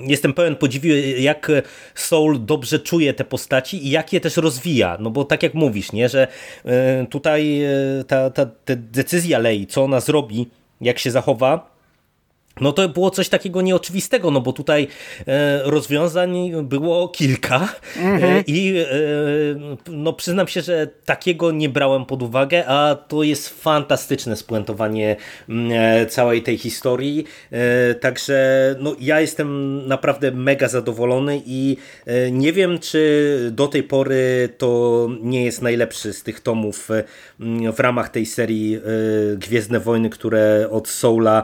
[0.06, 0.86] Jestem pełen podziwu,
[1.18, 1.50] jak
[1.94, 4.96] Soul dobrze czuje te postaci i jak je też rozwija.
[5.00, 6.28] No bo tak jak mówisz, nie, że
[6.64, 7.60] e, tutaj
[8.06, 10.50] ta, ta, ta decyzja Lei, co ona zrobi,
[10.80, 11.69] jak się zachowa,
[12.60, 14.88] no to było coś takiego nieoczywistego, no bo tutaj
[15.26, 18.36] e, rozwiązań było kilka mhm.
[18.36, 18.86] e, i e,
[19.88, 25.16] no przyznam się, że takiego nie brałem pod uwagę, a to jest fantastyczne spuentowanie
[25.48, 27.24] mm, całej tej historii,
[28.00, 31.76] także no ja jestem naprawdę mega zadowolony i
[32.32, 36.88] nie wiem, czy do tej pory to nie jest najlepszy z tych tomów
[37.76, 38.80] w ramach tej serii
[39.36, 41.42] Gwiezdne Wojny, które od Soula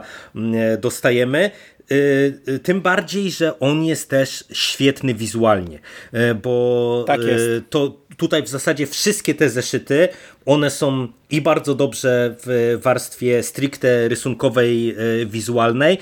[0.79, 1.51] dostałem dostajemy,
[1.91, 5.79] y, y, tym bardziej, że on jest też świetny wizualnie,
[6.13, 7.21] y, bo tak
[7.69, 10.09] to tutaj w zasadzie wszystkie te zeszyty,
[10.45, 15.97] one są i bardzo dobrze w warstwie stricte rysunkowej, wizualnej,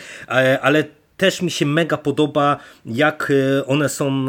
[0.62, 0.84] ale
[1.18, 3.32] też mi się mega podoba, jak
[3.68, 4.26] one są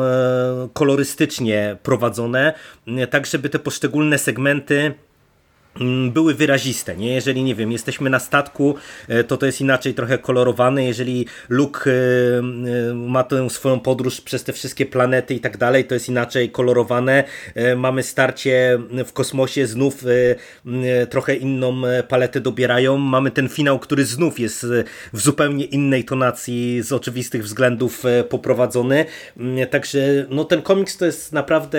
[0.73, 2.53] kolorystycznie prowadzone,
[3.11, 4.95] tak żeby te poszczególne segmenty
[6.11, 7.15] były wyraziste, nie?
[7.15, 8.75] Jeżeli, nie wiem, jesteśmy na statku,
[9.09, 11.95] e, to to jest inaczej trochę kolorowane, jeżeli Luke e,
[12.91, 16.51] e, ma tę swoją podróż przez te wszystkie planety i tak dalej, to jest inaczej
[16.51, 17.25] kolorowane,
[17.77, 20.05] mamy starcie w kosmosie, znów
[21.11, 24.67] trochę inną paletę dobierają, mamy ten finał, który znów jest
[25.13, 29.05] w zupełnie innej tonacji, z oczywistych względów poprowadzony,
[29.71, 31.79] także no ten komiks to jest naprawdę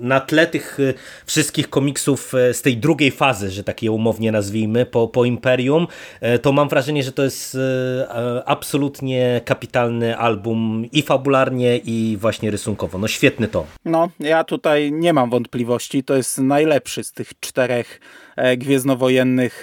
[0.00, 0.78] na tle tych
[1.26, 5.86] wszystkich komiksów z tej drugiej fazy fazy, że tak je umownie nazwijmy, po, po Imperium,
[6.20, 12.50] e, to mam wrażenie, że to jest e, absolutnie kapitalny album i fabularnie, i właśnie
[12.50, 12.98] rysunkowo.
[12.98, 13.66] No świetny to.
[13.84, 16.04] No, ja tutaj nie mam wątpliwości.
[16.04, 18.23] To jest najlepszy z tych czterech e,
[18.56, 19.62] gwiezdnowojennych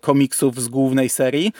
[0.00, 1.52] komiksów z głównej serii.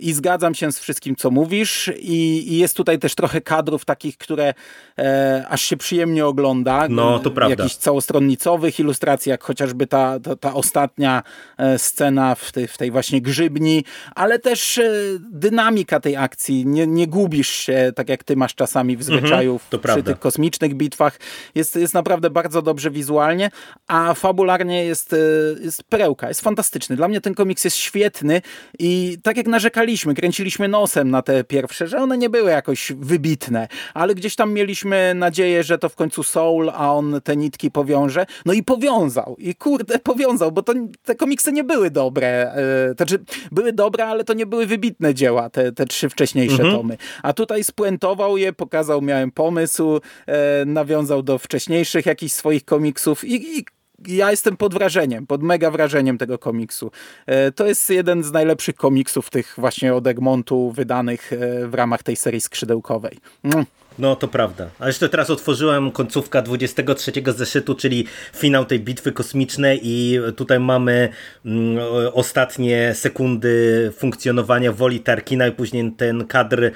[0.00, 1.90] I zgadzam się z wszystkim, co mówisz.
[1.98, 4.54] I, jest tutaj też trochę kadrów takich, które
[4.98, 6.86] e, aż się przyjemnie ogląda.
[6.88, 7.62] No, to prawda.
[7.62, 11.22] Jakichś całostronnicowych ilustracji, jak chociażby ta, ta, ta ostatnia
[11.58, 14.92] e, scena w tej, w tej właśnie grzybni, ale też e,
[15.32, 16.66] dynamika tej akcji.
[16.66, 20.12] Nie, nie gubisz się, tak jak ty masz czasami w mhm, zwyczaju mhm, przy prawda.
[20.12, 21.18] tych kosmicznych bitwach.
[21.54, 23.50] Jest, jest naprawdę bardzo dobrze wizualnie,
[23.86, 25.16] a fabularnie jest, e,
[25.60, 26.96] jest perełka, jest fantastyczny.
[26.96, 28.42] Dla mnie ten komiks jest świetny
[28.78, 33.68] i tak jak narzekaliśmy, kręciliśmy nosem na te pierwsze, że one nie były jakoś wybitne,
[33.94, 38.26] ale gdzieś tam mieliśmy nadzieję, że to w końcu Soul, a on te nitki powiąże.
[38.46, 39.36] No i powiązał.
[39.38, 42.54] I kurde, powiązał, bo to, te komiksy nie były dobre.
[42.88, 46.74] Yy, znaczy, były dobre, ale to nie były wybitne dzieła, te, te trzy wcześniejsze mhm.
[46.76, 46.96] tomy.
[47.22, 50.34] A tutaj spuentował je, pokazał, miałem pomysł, yy,
[50.66, 53.64] nawiązał do wcześniejszych jakichś swoich komiksów i, i
[54.06, 56.90] ja jestem pod wrażeniem, pod mega wrażeniem tego komiksu.
[57.26, 62.02] E, to jest jeden z najlepszych komiksów tych właśnie od Egmontu wydanych e, w ramach
[62.02, 63.18] tej serii skrzydełkowej.
[63.44, 63.64] Mm.
[63.98, 64.68] No to prawda.
[64.78, 71.08] A jeszcze teraz otworzyłem końcówka 23 zeszytu, czyli finał tej bitwy kosmicznej i tutaj mamy
[71.46, 71.78] mm,
[72.12, 76.70] ostatnie sekundy funkcjonowania woli Tarkina i później ten kadr e,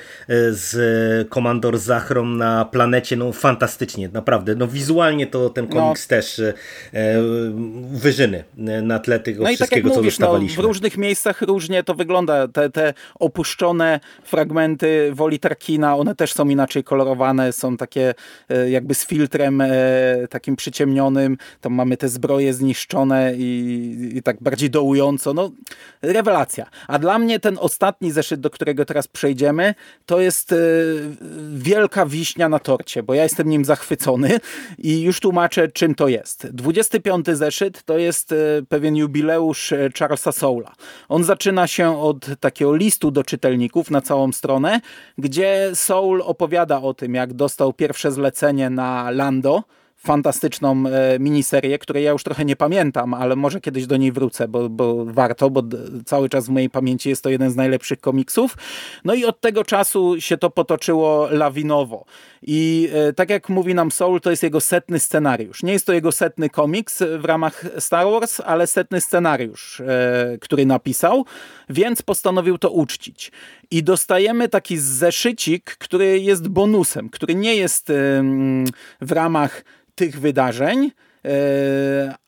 [0.52, 3.16] z Komandor Zachrom na planecie.
[3.16, 4.54] No fantastycznie, naprawdę.
[4.54, 6.16] No wizualnie to ten komiks no.
[6.16, 6.54] też e,
[7.92, 8.44] wyżyny
[8.82, 10.56] na tle tego no wszystkiego, tak co mówisz, dostawaliśmy.
[10.56, 12.48] No, w różnych miejscach różnie to wygląda.
[12.48, 18.14] Te, te opuszczone fragmenty woli Tarkina, one też są inaczej kolorowane zakolorowane, są takie
[18.48, 19.68] e, jakby z filtrem e,
[20.30, 25.50] takim przyciemnionym, tam mamy te zbroje zniszczone i, i tak bardziej dołująco, no
[26.02, 26.66] rewelacja.
[26.88, 29.74] A dla mnie ten ostatni zeszyt, do którego teraz przejdziemy,
[30.06, 30.54] to jest
[31.54, 34.40] wielka wiśnia na torcie, bo ja jestem nim zachwycony
[34.78, 36.46] i już tłumaczę, czym to jest.
[36.52, 38.34] 25 zeszyt to jest
[38.68, 40.72] pewien jubileusz Charlesa Soula.
[41.08, 44.80] On zaczyna się od takiego listu do czytelników na całą stronę,
[45.18, 49.62] gdzie Soul opowiada o tym, jak dostał pierwsze zlecenie na Lando,
[49.96, 54.48] fantastyczną e, miniserię, której ja już trochę nie pamiętam, ale może kiedyś do niej wrócę,
[54.48, 55.62] bo, bo warto, bo
[56.06, 58.56] cały czas w mojej pamięci jest to jeden z najlepszych komiksów.
[59.04, 62.04] No i od tego czasu się to potoczyło lawinowo.
[62.42, 65.62] I e, tak jak mówi nam Soul, to jest jego setny scenariusz.
[65.62, 70.66] Nie jest to jego setny komiks w ramach Star Wars, ale setny scenariusz, e, który
[70.66, 71.24] napisał,
[71.68, 73.32] więc postanowił to uczcić.
[73.70, 77.92] I dostajemy taki zeszycik, który jest bonusem, który nie jest
[79.00, 80.90] w ramach tych wydarzeń,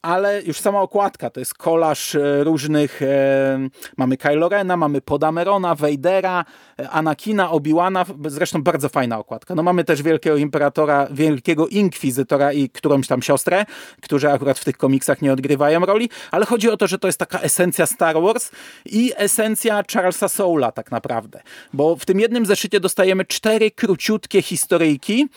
[0.03, 5.75] ale już sama okładka to jest kolaż e, różnych, e, mamy Kylo Rena, mamy Podamerona,
[5.75, 6.45] Vadera,
[6.91, 9.55] Anakina, Obiłana, zresztą bardzo fajna okładka.
[9.55, 13.65] No mamy też wielkiego imperatora, wielkiego inkwizytora i którąś tam siostrę,
[14.03, 17.19] którzy akurat w tych komiksach nie odgrywają roli, ale chodzi o to, że to jest
[17.19, 18.51] taka esencja Star Wars
[18.87, 21.41] i esencja Charlesa Soula tak naprawdę,
[21.73, 25.29] bo w tym jednym zeszycie dostajemy cztery króciutkie historyjki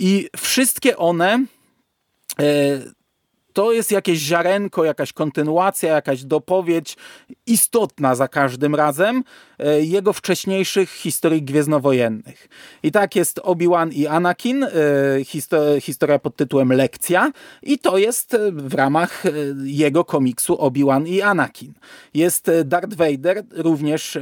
[0.00, 1.44] i wszystkie one
[2.40, 2.80] E,
[3.58, 6.96] to jest jakieś ziarenko, jakaś kontynuacja, jakaś dopowiedź
[7.46, 9.24] istotna za każdym razem
[9.58, 12.48] e, jego wcześniejszych historii gwiezdnowojennych.
[12.82, 14.70] I tak jest Obi-Wan i Anakin, e,
[15.80, 19.22] historia pod tytułem Lekcja i to jest w ramach
[19.64, 21.72] jego komiksu Obi-Wan i Anakin.
[22.14, 24.18] Jest Darth Vader, również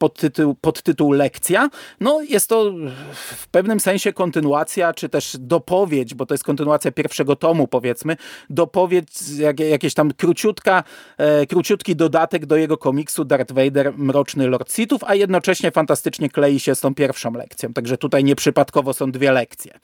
[0.00, 1.70] podtytuł, podtytuł Lekcja.
[2.00, 2.72] No jest to
[3.14, 8.16] w pewnym sensie kontynuacja, czy też dopowiedź, bo to jest kontynuacja pierwszego tomu powiedzmy,
[8.50, 9.08] dopowiedź,
[9.38, 10.84] jak, jakieś tam króciutka,
[11.18, 16.60] e, króciutki dodatek do jego komiksu Darth Vader, Mroczny Lord Sithów, a jednocześnie fantastycznie klei
[16.60, 19.78] się z tą pierwszą lekcją, także tutaj nieprzypadkowo są dwie lekcje.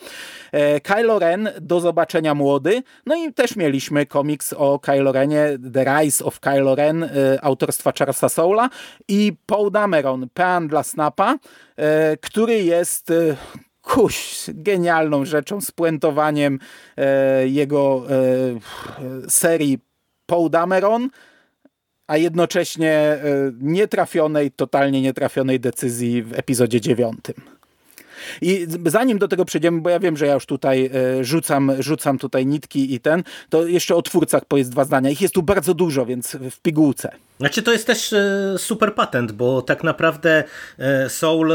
[0.52, 5.84] E, Kylo Ren, do zobaczenia młody, no i też mieliśmy komiks o Kylo Renie, The
[5.84, 7.08] Rise of Kylo Ren, e,
[7.42, 8.70] autorstwa Charlesa Soula
[9.08, 11.38] i Paul Dameron Cameron, pean dla Snapa,
[11.76, 13.36] e, który jest e,
[13.82, 16.58] kuś, genialną rzeczą, spuentowaniem
[16.96, 18.02] e, jego
[19.28, 19.78] serii
[20.26, 21.10] Paul Dameron,
[22.06, 23.18] a jednocześnie
[23.60, 27.34] nietrafionej, totalnie nietrafionej decyzji w epizodzie dziewiątym.
[28.42, 30.90] I zanim do tego przejdziemy, bo ja wiem, że ja już tutaj
[31.20, 35.10] rzucam, rzucam tutaj nitki i ten, to jeszcze o twórcach powiedz dwa zdania.
[35.10, 37.12] Ich jest tu bardzo dużo, więc w pigułce.
[37.38, 40.44] Znaczy to jest też e, super patent, bo tak naprawdę
[40.78, 41.52] e, Soul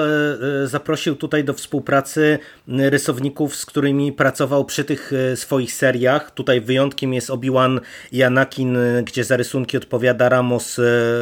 [0.66, 6.32] zaprosił tutaj do współpracy rysowników, z którymi pracował przy tych swoich seriach.
[6.32, 7.80] Tutaj wyjątkiem jest Obi-Wan
[8.12, 10.80] i Anakin, gdzie za rysunki odpowiada Ramos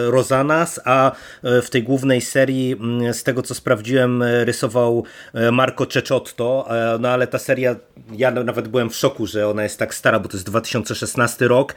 [0.08, 1.12] Rosanas, a
[1.43, 2.76] w tej głównej serii,
[3.12, 7.76] z tego co sprawdziłem, rysował E, Marco Cecotto, e, no ale ta seria,
[8.12, 11.76] ja nawet byłem w szoku, że ona jest tak stara, bo to jest 2016 rok,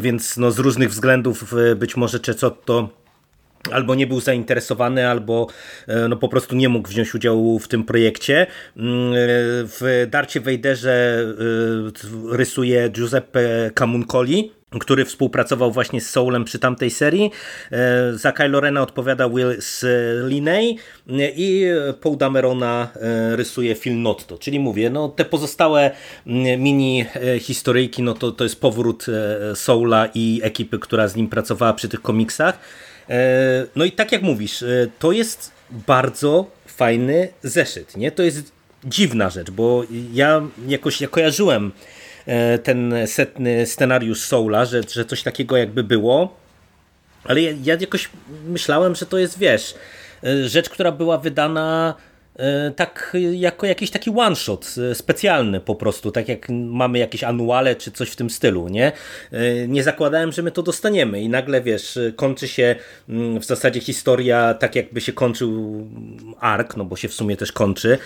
[0.00, 2.88] więc no z różnych względów e, być może Cecotto
[3.72, 5.46] albo nie był zainteresowany, albo
[6.08, 8.46] no, po prostu nie mógł wziąć udziału w tym projekcie.
[8.76, 9.12] Mm,
[9.66, 11.24] w Darcie Wejderze
[12.30, 17.30] rysuje Giuseppe Camuncoli, który współpracował właśnie z Soulem przy tamtej serii.
[17.72, 20.76] E, za Kylo Rena odpowiada Will Sliney
[21.36, 21.66] i
[22.00, 24.38] Paul Damerona e, rysuje Phil Notto.
[24.38, 25.90] Czyli mówię, no te pozostałe
[26.58, 29.06] mini e, historyjki, no to, to jest powrót
[29.54, 32.58] Soula i ekipy, która z nim pracowała przy tych komiksach.
[33.76, 34.64] No i tak jak mówisz,
[34.98, 35.52] to jest
[35.86, 38.10] bardzo fajny zeszyt, nie?
[38.12, 38.52] To jest
[38.84, 41.97] dziwna rzecz, bo ja jakoś ja kojarzyłem E,
[42.62, 46.36] ten setny scenariusz Soula, że, że coś takiego jakby było.
[47.24, 48.10] Ale ja, ja jakoś
[48.46, 49.74] myślałem, że to jest, wiesz,
[50.24, 52.07] e, rzecz, która była wydana E,
[52.76, 57.76] tak jako jakiś taki one shot e, specjalny po prostu, tak jak mamy jakieś anuale
[57.76, 58.92] czy coś w tym stylu, nie?
[59.32, 62.76] E, nie zakładałem, że my to dostaniemy i nagle wiesz, kończy się
[63.08, 65.86] mm, w zasadzie historia tak jakby się kończył
[66.40, 67.98] ark, no bo się w sumie też kończy,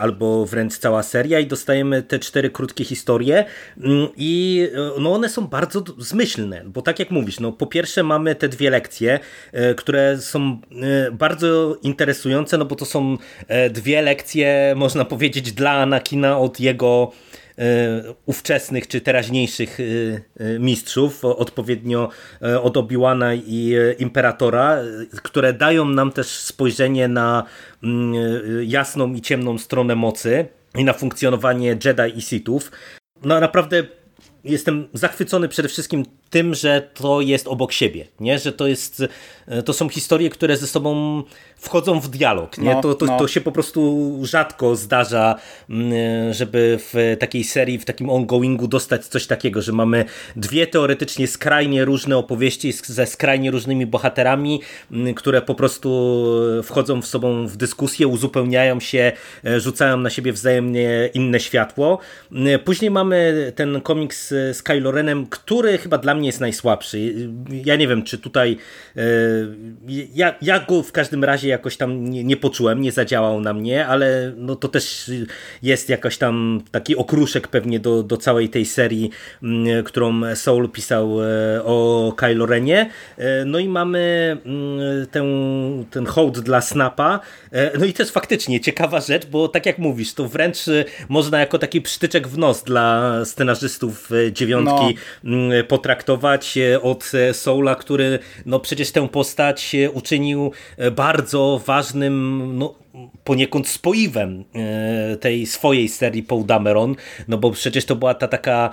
[0.00, 3.44] albo wręcz cała seria i dostajemy te cztery krótkie historie
[3.80, 4.62] mm, i
[5.00, 8.70] no one są bardzo zmyślne, bo tak jak mówisz, no po pierwsze mamy te dwie
[8.70, 9.18] lekcje,
[9.76, 10.60] które są
[11.12, 13.16] bardzo interesujące, no bo to są
[13.70, 17.12] dwie lekcje, można powiedzieć, dla Anakina od jego
[18.26, 19.78] ówczesnych czy teraźniejszych
[20.58, 22.08] mistrzów, odpowiednio
[22.62, 24.78] od Obi-Wana i Imperatora,
[25.22, 27.44] które dają nam też spojrzenie na
[27.82, 28.14] mm,
[28.64, 32.70] jasną i ciemną stronę mocy i na funkcjonowanie Jedi i Sithów.
[33.24, 33.82] No naprawdę
[34.44, 38.38] jestem zachwycony przede wszystkim tym, że to jest obok siebie, nie?
[38.38, 39.02] że to, jest,
[39.46, 41.22] e, to są historie, które ze sobą
[41.56, 42.58] wchodzą w dialog.
[42.58, 42.74] Nie?
[42.74, 43.18] No, to, to, no.
[43.18, 45.34] to się po prostu rzadko zdarza,
[45.70, 50.04] mm, żeby w takiej serii, w takim ongoingu dostać coś takiego, że mamy
[50.36, 54.60] dwie teoretycznie skrajnie różne opowieści ze skrajnie różnymi bohaterami,
[54.92, 56.16] mm, które po prostu
[56.62, 59.12] wchodzą w sobą w dyskusję, uzupełniają się,
[59.44, 61.98] e, rzucają na siebie wzajemnie inne światło.
[62.32, 67.14] Mm, później mamy ten komiks z Kylo Renem, który chyba dla mnie jest najsłabszy.
[67.64, 68.56] Ja nie wiem, czy tutaj
[68.96, 69.02] e,
[70.14, 73.86] ja, ja go w każdym razie jakoś tam nie, nie poczułem, nie zadziałał na mnie,
[73.86, 75.10] ale no to też
[75.62, 79.10] jest jakoś tam taki okruszek pewnie do, do całej tej serii,
[79.42, 82.90] mm, którą Soul pisał e, o Kylo Renie.
[83.18, 85.26] E, no i mamy mm, ten,
[85.90, 87.20] ten hołd dla Snapa.
[87.78, 90.58] No i też faktycznie ciekawa rzecz, bo tak jak mówisz, to wręcz
[91.08, 95.64] można jako taki przytyczek w nos dla scenarzystów dziewiątki no.
[95.68, 100.52] potraktować traktować e, od e, Soula, który no przecież tę postać e, uczynił
[100.92, 102.74] bardzo ważnym no,
[103.24, 106.94] poniekąd spoiwem e, tej swojej serii Paul Dameron,
[107.28, 108.70] no bo przecież to była ta taka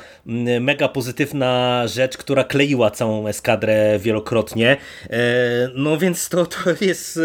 [0.61, 4.77] mega pozytywna rzecz, która kleiła całą eskadrę wielokrotnie.
[5.09, 5.19] E,
[5.75, 7.19] no więc to, to jest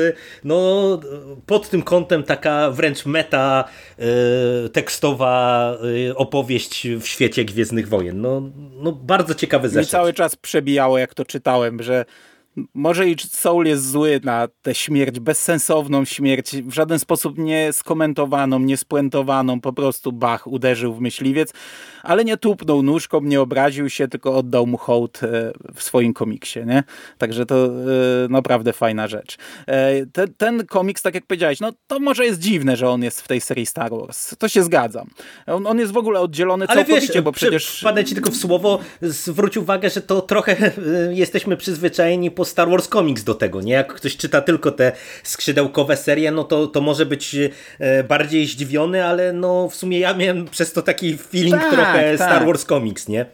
[0.44, 1.00] no,
[1.46, 3.64] pod tym kątem taka wręcz meta
[3.98, 5.38] e, tekstowa
[6.14, 8.20] opowieść w świecie Gwiezdnych Wojen.
[8.20, 8.42] No,
[8.82, 9.88] no bardzo ciekawy zeszyt.
[9.88, 12.04] I cały czas przebijało, jak to czytałem, że
[12.74, 18.58] może i Soul jest zły na tę śmierć, bezsensowną śmierć, w żaden sposób nie skomentowaną,
[18.58, 21.52] nie spuentowaną, po prostu Bach uderzył w myśliwiec,
[22.08, 26.60] ale nie tupnął nóżką, nie obraził się, tylko oddał mu hołd e, w swoim komiksie,
[26.66, 26.82] nie?
[27.18, 27.70] Także to e,
[28.28, 29.36] naprawdę fajna rzecz.
[29.66, 33.22] E, ten, ten komiks, tak jak powiedziałeś, no to może jest dziwne, że on jest
[33.22, 34.36] w tej serii Star Wars.
[34.38, 35.10] To się zgadzam.
[35.46, 37.80] On, on jest w ogóle oddzielony ale całkowicie, wiesz, bo przecież...
[37.80, 40.72] Wpadnę ci tylko w słowo, zwróć uwagę, że to trochę
[41.10, 43.72] jesteśmy przyzwyczajeni po Star Wars Comics do tego, nie?
[43.72, 44.92] Jak ktoś czyta tylko te
[45.22, 47.36] skrzydełkowe serie, no to, to może być
[48.08, 52.28] bardziej zdziwiony, ale no w sumie ja miałem przez to taki feeling tak, trochę tak,
[52.28, 53.26] Star Wars Comics, nie?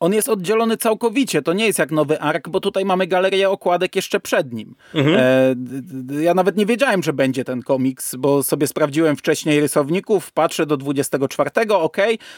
[0.00, 3.96] On jest oddzielony całkowicie, to nie jest jak nowy ark, bo tutaj mamy galerię okładek
[3.96, 4.74] jeszcze przed nim.
[4.94, 5.16] Mhm.
[6.18, 10.66] E, ja nawet nie wiedziałem, że będzie ten komiks, bo sobie sprawdziłem wcześniej rysowników, patrzę
[10.66, 11.96] do 24, ok,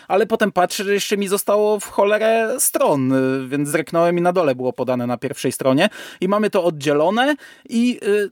[0.09, 3.13] ale potem patrzę, że jeszcze mi zostało w cholerę stron,
[3.49, 5.89] więc zreknąłem i na dole było podane na pierwszej stronie
[6.21, 7.35] i mamy to oddzielone
[7.69, 8.31] i y,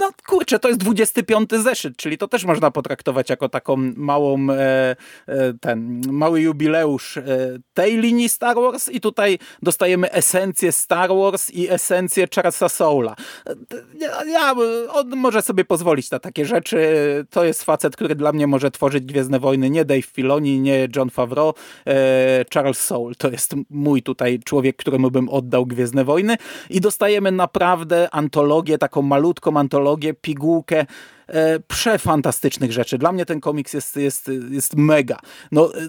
[0.00, 4.96] no kurczę, to jest 25 zeszyt, czyli to też można potraktować jako taką małą, e,
[5.26, 7.22] e, ten mały jubileusz e,
[7.74, 13.16] tej linii Star Wars i tutaj dostajemy esencję Star Wars i esencję Charlesa Soula.
[13.98, 14.54] Ja, ja,
[14.92, 16.80] on może sobie pozwolić na takie rzeczy.
[17.30, 21.10] To jest facet, który dla mnie może tworzyć Gwiezdne Wojny, nie Dave Filoni, nie John
[21.10, 21.54] Favreau,
[21.86, 23.14] e, Charles Soule.
[23.14, 26.36] To jest mój tutaj człowiek, któremu bym oddał Gwiezdne Wojny
[26.70, 30.86] i dostajemy naprawdę antologię, taką malutką antologię antologię, pigułkę
[31.26, 32.98] e, przefantastycznych rzeczy.
[32.98, 35.18] Dla mnie ten komiks jest, jest, jest mega.
[35.52, 35.88] No, e,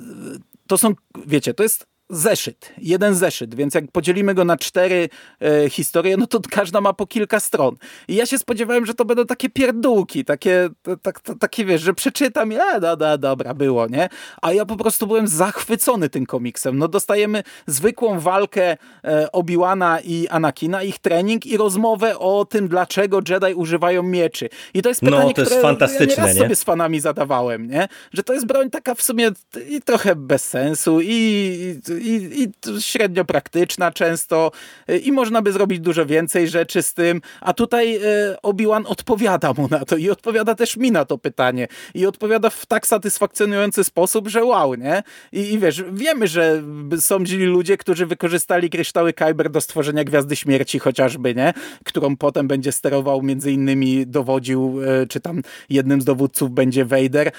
[0.68, 0.93] to są,
[1.28, 5.09] wiecie, to jest zeszyt, jeden zeszyt, więc jak podzielimy go na cztery
[5.41, 7.76] e, historie, no to każda ma po kilka stron.
[8.07, 10.70] I ja się spodziewałem, że to będą takie pierdółki, takie,
[11.01, 14.09] tak, takie wiesz, że przeczytam i e, no, no, dobra, było, nie?
[14.41, 16.78] A ja po prostu byłem zachwycony tym komiksem.
[16.78, 23.20] No dostajemy zwykłą walkę e, Obi-Wana i Anakina, ich trening i rozmowę o tym, dlaczego
[23.30, 24.49] Jedi używają mieczy.
[24.74, 26.39] I to jest pytanie, no, to jest fantastyczne, ja nie?
[26.39, 27.88] sobie z fanami zadawałem, nie?
[28.14, 29.32] Że to jest broń taka w sumie
[29.70, 34.52] i trochę bez sensu i, i i, i średnio praktyczna często
[34.89, 38.02] y, i można by zrobić dużo więcej rzeczy z tym, a tutaj y,
[38.43, 42.66] Obi-Wan odpowiada mu na to i odpowiada też mi na to pytanie i odpowiada w
[42.66, 45.04] tak satysfakcjonujący sposób, że wow, nie?
[45.32, 46.64] I, i wiesz, wiemy, że
[46.99, 51.54] są ludzie, którzy wykorzystali kryształy Kyber do stworzenia Gwiazdy Śmierci chociażby, nie?
[51.86, 57.32] Którą potem będzie sterował, między innymi dowodził, y, czy tam jednym z dowódców będzie Vader,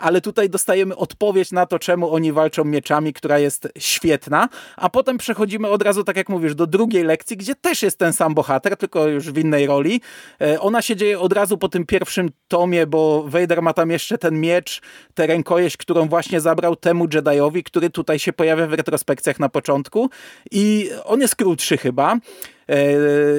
[0.00, 4.90] ale tutaj dostajemy odpowiedź na to, czemu oni walczą mieczami, która jest świetna świetna, a
[4.90, 8.34] potem przechodzimy od razu, tak jak mówisz, do drugiej lekcji, gdzie też jest ten sam
[8.34, 10.00] bohater, tylko już w innej roli.
[10.40, 14.18] E, ona się dzieje od razu po tym pierwszym tomie, bo Vader ma tam jeszcze
[14.18, 14.82] ten miecz,
[15.14, 20.10] tę rękojeść, którą właśnie zabrał temu Jediowi, który tutaj się pojawia w retrospekcjach na początku
[20.50, 22.18] i on jest krótszy chyba.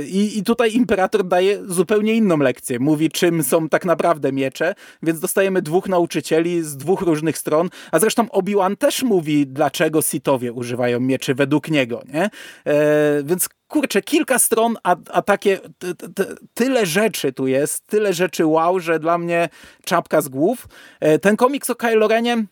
[0.07, 2.79] I, I tutaj imperator daje zupełnie inną lekcję.
[2.79, 7.99] Mówi, czym są tak naprawdę miecze, więc dostajemy dwóch nauczycieli z dwóch różnych stron, a
[7.99, 12.29] zresztą Obi-Wan też mówi, dlaczego Sithowie używają mieczy według niego, nie?
[13.23, 15.59] Więc kurczę, kilka stron, a, a takie
[16.53, 19.49] tyle rzeczy tu jest, tyle rzeczy wow, że dla mnie
[19.85, 20.67] czapka z głów.
[21.21, 22.45] Ten komiks o Kylo Renie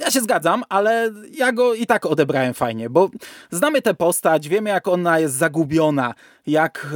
[0.00, 3.10] ja się zgadzam, ale ja go i tak odebrałem fajnie, bo
[3.50, 6.14] znamy tę postać, wiemy jak ona jest zagubiona,
[6.46, 6.86] jak,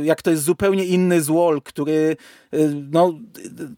[0.00, 2.16] e, jak to jest zupełnie inny złol, który
[2.52, 2.56] e,
[2.90, 3.14] no,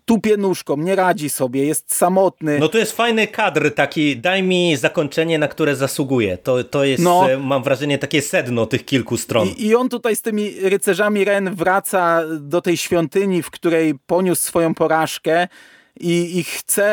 [0.04, 2.58] tupie nóżką, nie radzi sobie, jest samotny.
[2.58, 6.38] No to jest fajny kadr taki, daj mi zakończenie, na które zasługuje.
[6.38, 9.48] To, to jest, no, e, mam wrażenie, takie sedno tych kilku stron.
[9.48, 14.42] I, I on tutaj z tymi rycerzami Ren wraca do tej świątyni, w której poniósł
[14.42, 15.48] swoją porażkę,
[16.00, 16.86] i, i chce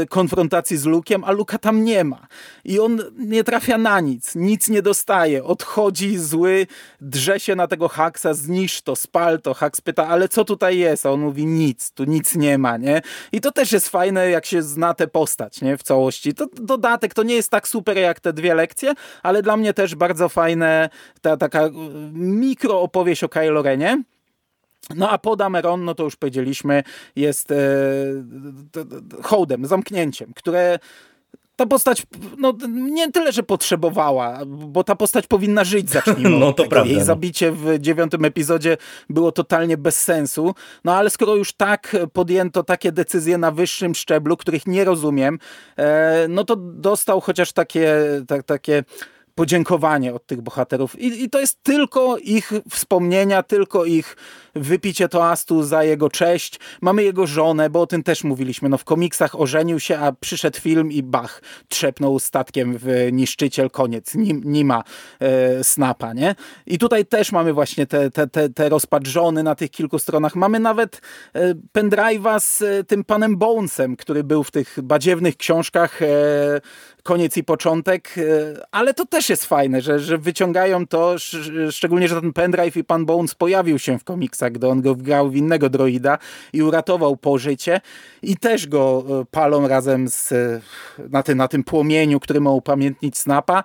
[0.00, 2.26] e, konfrontacji z Lukiem, a Luka tam nie ma.
[2.64, 6.66] I on nie trafia na nic, nic nie dostaje, odchodzi zły,
[7.00, 9.54] drze się na tego Haksa, zniszcz to, spal to.
[9.54, 11.06] Haks pyta, ale co tutaj jest?
[11.06, 13.02] A on mówi nic, tu nic nie ma, nie?
[13.32, 15.76] I to też jest fajne, jak się zna tę postać, nie?
[15.76, 16.34] W całości.
[16.34, 19.94] To dodatek, to nie jest tak super jak te dwie lekcje, ale dla mnie też
[19.94, 20.90] bardzo fajne,
[21.20, 21.70] ta taka e,
[22.12, 24.02] mikro opowieść o Kylo Renie.
[24.96, 26.82] No a pod Ameron, no to już powiedzieliśmy,
[27.16, 27.56] jest e,
[29.22, 30.78] hołdem, zamknięciem, które
[31.58, 32.02] ta postać
[32.38, 36.92] no, nie tyle, że potrzebowała, bo ta postać powinna żyć, zacznijmy no, to prawda.
[36.92, 38.76] Jej zabicie w dziewiątym epizodzie
[39.10, 40.54] było totalnie bez sensu,
[40.84, 45.38] no ale skoro już tak podjęto takie decyzje na wyższym szczeblu, których nie rozumiem,
[45.76, 47.96] e, no to dostał chociaż takie,
[48.28, 48.84] tak, takie
[49.38, 51.00] podziękowanie od tych bohaterów.
[51.00, 54.16] I, I, to jest tylko ich wspomnienia, tylko ich
[54.54, 56.60] wypicie toastu za jego cześć.
[56.80, 58.68] Mamy jego żonę, bo o tym też mówiliśmy.
[58.68, 64.14] No w komiksach ożenił się, a przyszedł film i bach, trzepnął statkiem w niszczyciel, koniec.
[64.14, 64.84] Nie, nie ma
[65.20, 66.34] e, snapa, nie?
[66.66, 70.36] I tutaj też mamy właśnie te, te, te, te rozpad żony na tych kilku stronach.
[70.36, 71.00] Mamy nawet
[71.34, 76.06] e, pendrive'a z e, tym panem Bonesem, który był w tych badziewnych książkach e,
[77.08, 78.22] koniec i początek, e,
[78.70, 81.16] ale to też jest fajne, że, że wyciągają to,
[81.70, 85.30] szczególnie, że ten pendrive i pan Bones pojawił się w komiksach, gdy on go wgrał
[85.30, 86.18] w innego droida
[86.52, 87.80] i uratował pożycie
[88.22, 90.60] i też go e, palą razem z, e,
[91.10, 93.62] na, tym, na tym płomieniu, który ma upamiętnić Snapa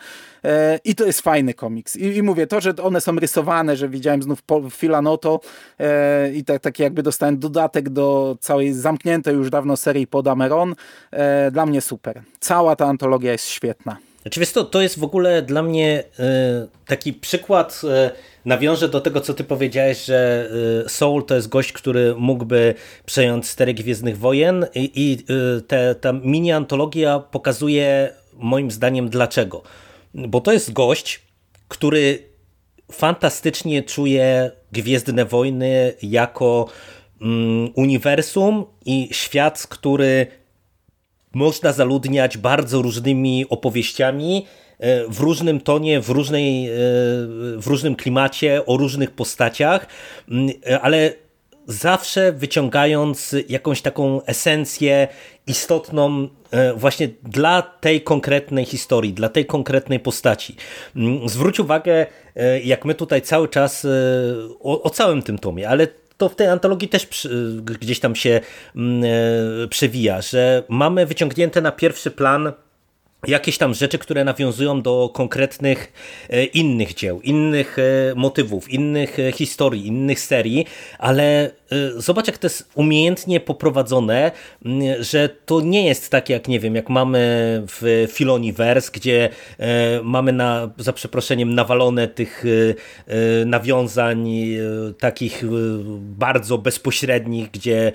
[0.84, 1.96] i to jest fajny komiks.
[1.96, 4.40] I, i mówię, to, że one są rysowane, że widziałem znów
[4.70, 5.40] Filanoto
[6.34, 10.76] i tak, taki jakby dostałem dodatek do całej zamkniętej już dawno serii Podameron,
[11.52, 12.22] dla mnie super.
[12.40, 13.98] Cała ta antologia jest świetna.
[14.24, 18.12] Znaczy, to, to jest w ogóle dla mnie e, taki przykład, e,
[18.46, 20.50] nawiążę do tego, co ty powiedziałeś, że
[20.86, 22.74] e, Soul to jest gość, który mógłby
[23.06, 25.18] przejąć stery Gwiezdnych Wojen i, i
[25.68, 29.64] te, ta mini-antologia pokazuje moim zdaniem dlaczego.
[30.14, 31.22] Bo to jest gość,
[31.68, 32.20] który
[32.92, 36.68] fantastycznie czuje Gwiezdne Wojny jako
[37.22, 40.28] mm, uniwersum i świat, który
[41.34, 44.46] można zaludniać bardzo różnymi opowieściami
[44.80, 46.72] e, w różnym tonie, w, różnej, e,
[47.58, 49.88] w różnym klimacie, o różnych postaciach,
[50.30, 51.14] mm, e, ale
[51.68, 55.08] zawsze wyciągając jakąś taką esencję
[55.48, 56.28] istotną
[56.76, 60.56] właśnie dla tej konkretnej historii, dla tej konkretnej postaci.
[60.96, 62.06] Mm, zwróć uwagę,
[62.64, 63.88] jak my tutaj cały czas
[64.60, 65.88] o, o całym tym tomie, ale
[66.24, 71.72] to w tej antologii też przy, gdzieś tam się e, przewija, że mamy wyciągnięte na
[71.72, 72.52] pierwszy plan
[73.28, 75.94] jakieś tam rzeczy, które nawiązują do konkretnych
[76.30, 80.66] e, innych dzieł, innych e, motywów, innych historii, innych serii,
[81.00, 81.52] ale
[81.98, 84.32] zobacz jak to jest umiejętnie poprowadzone,
[85.00, 87.24] że to nie jest tak jak, nie wiem, jak mamy
[87.68, 89.30] w Filoniverse, gdzie
[90.04, 92.44] mamy na, za przeproszeniem nawalone tych
[93.46, 94.30] nawiązań
[95.00, 95.44] takich
[96.00, 97.92] bardzo bezpośrednich, gdzie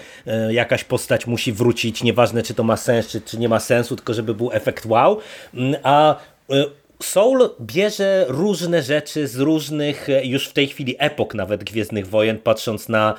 [0.50, 4.14] jakaś postać musi wrócić, nieważne czy to ma sens, czy, czy nie ma sensu, tylko
[4.14, 5.18] żeby był efekt wow,
[5.54, 6.16] Mm, a
[6.50, 6.64] y,
[7.02, 12.38] Soul bierze różne rzeczy z różnych, e, już w tej chwili epok nawet Gwiezdnych Wojen,
[12.38, 13.14] patrząc na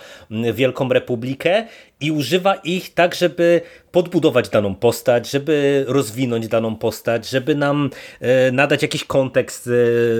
[0.54, 1.68] Wielką Republikę
[2.02, 3.62] i używa ich tak, żeby
[3.92, 9.70] podbudować daną postać, żeby rozwinąć daną postać, żeby nam e, nadać jakiś kontekst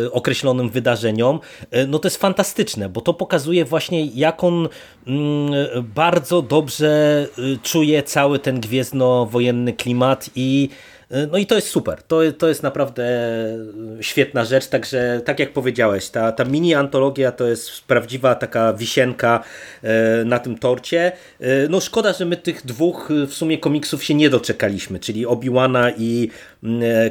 [0.06, 1.40] e, określonym wydarzeniom.
[1.88, 4.70] No to jest fantastyczne, bo to pokazuje właśnie jak on
[5.08, 5.52] mm,
[5.96, 7.28] bardzo dobrze
[7.64, 10.70] czuje cały ten gwiezdnowojenny klimat i
[11.32, 12.04] No i to jest super.
[12.04, 13.06] To, to jest naprawdę
[14.02, 14.68] świetna rzecz.
[14.68, 19.44] Także tak jak powiedziałeś, ta, ta mini antologia to jest prawdziwa taka wisienka
[20.26, 21.12] na tym torcie.
[21.70, 26.30] No szkoda, że my tych dwóch w sumie komiksów się nie doczekaliśmy, czyli Obi-Wana i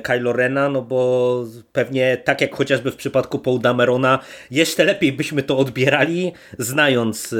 [0.02, 4.18] Kylo Rena, no bo pewnie tak jak chociażby w przypadku Paul Damerona,
[4.50, 7.34] jeszcze lepiej byśmy to odbierali, znając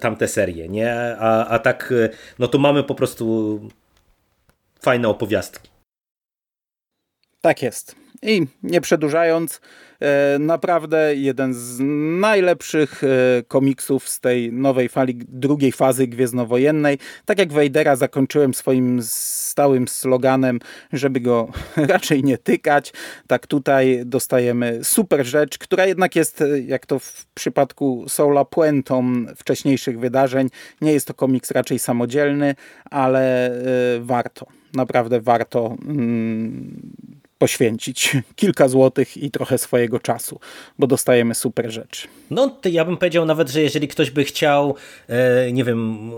[0.00, 1.16] tamte serie, nie?
[1.18, 1.94] A, a tak,
[2.38, 3.60] no to mamy po prostu
[4.82, 5.73] fajne opowiastki.
[7.44, 7.96] Tak jest.
[8.22, 9.60] I nie przedłużając,
[10.00, 11.78] e, naprawdę jeden z
[12.20, 13.06] najlepszych e,
[13.42, 16.98] komiksów z tej nowej fali, drugiej fazy gwiezdnowojennej.
[17.24, 20.60] Tak jak Wejdera zakończyłem swoim stałym sloganem,
[20.92, 22.92] żeby go raczej nie tykać,
[23.26, 29.26] tak tutaj dostajemy super rzecz, która jednak jest, e, jak to w przypadku Soula, puentą
[29.36, 30.48] wcześniejszych wydarzeń.
[30.80, 32.54] Nie jest to komiks raczej samodzielny,
[32.90, 33.50] ale
[34.00, 36.80] warto naprawdę warto mm,
[37.44, 40.40] poświęcić kilka złotych i trochę swojego czasu,
[40.78, 42.08] bo dostajemy super rzeczy.
[42.30, 44.74] No, ja bym powiedział nawet, że jeżeli ktoś by chciał,
[45.08, 46.10] e, nie wiem,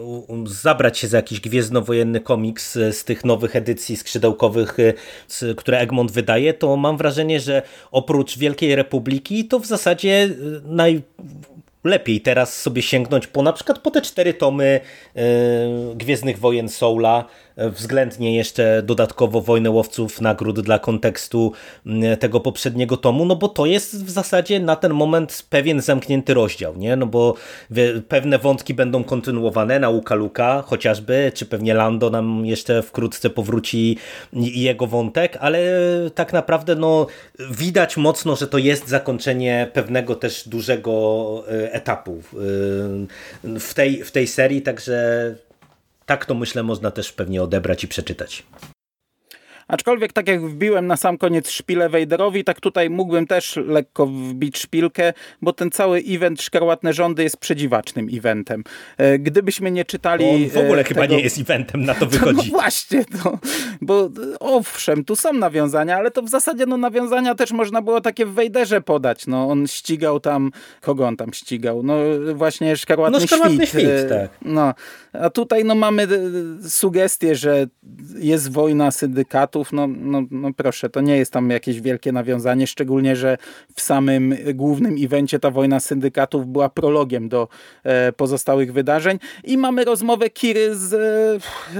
[0.44, 6.12] zabrać się za jakiś gwiezdnowojenny komiks e, z tych nowych edycji skrzydełkowych, e, które Egmont
[6.12, 10.28] wydaje, to mam wrażenie, że oprócz Wielkiej Republiki, to w zasadzie
[10.64, 11.02] naj
[11.84, 14.80] lepiej teraz sobie sięgnąć po na przykład po te cztery tomy
[15.94, 17.24] Gwiezdnych Wojen Soula,
[17.56, 21.52] względnie jeszcze dodatkowo Wojnę Łowców nagród dla kontekstu
[21.86, 26.34] mm, tego poprzedniego tomu, no bo to jest w zasadzie na ten moment pewien zamknięty
[26.34, 26.96] rozdział, nie?
[26.96, 27.34] No bo
[28.08, 33.98] pewne wątki będą kontynuowane, nauka Luka chociażby, czy pewnie Lando nam jeszcze wkrótce powróci
[34.32, 35.60] i jego wątek, ale
[36.14, 37.06] tak naprawdę no
[37.50, 44.12] widać mocno, że to jest zakończenie pewnego też dużego e, etapu e, w tej, w
[44.12, 45.34] tej serii, także
[46.06, 48.46] tak to myślę można też pewnie odebrać i przeczytać.
[49.68, 54.58] Aczkolwiek tak jak wbiłem na sam koniec szpilę Wejderowi, tak tutaj mógłbym też lekko wbić
[54.58, 55.12] szpilkę,
[55.42, 58.64] bo ten cały event Szkarłatne Rządy jest przedziwacznym eventem.
[58.96, 60.24] E, gdybyśmy nie czytali...
[60.24, 61.00] On w ogóle tego...
[61.00, 62.52] chyba nie jest eventem, na to wychodzi.
[62.52, 63.38] No właśnie, to,
[63.80, 64.08] bo
[64.40, 68.34] owszem, tu są nawiązania, ale to w zasadzie no, nawiązania też można było takie w
[68.34, 69.26] Wejderze podać.
[69.26, 70.50] No, on ścigał tam...
[70.80, 71.82] Kogo on tam ścigał?
[71.82, 71.96] No
[72.34, 73.80] właśnie Szkarłatny, no, szkarłatny Świt.
[73.80, 74.30] świt e, tak.
[74.42, 74.74] No,
[75.12, 77.66] a tutaj no, mamy e, sugestię, że
[78.18, 83.16] jest wojna syndykatu, no, no, no proszę, to nie jest tam jakieś wielkie nawiązanie, szczególnie,
[83.16, 83.38] że
[83.74, 87.48] w samym głównym evencie ta wojna syndykatów była prologiem do
[87.84, 90.88] e, pozostałych wydarzeń i mamy rozmowę Kiry z,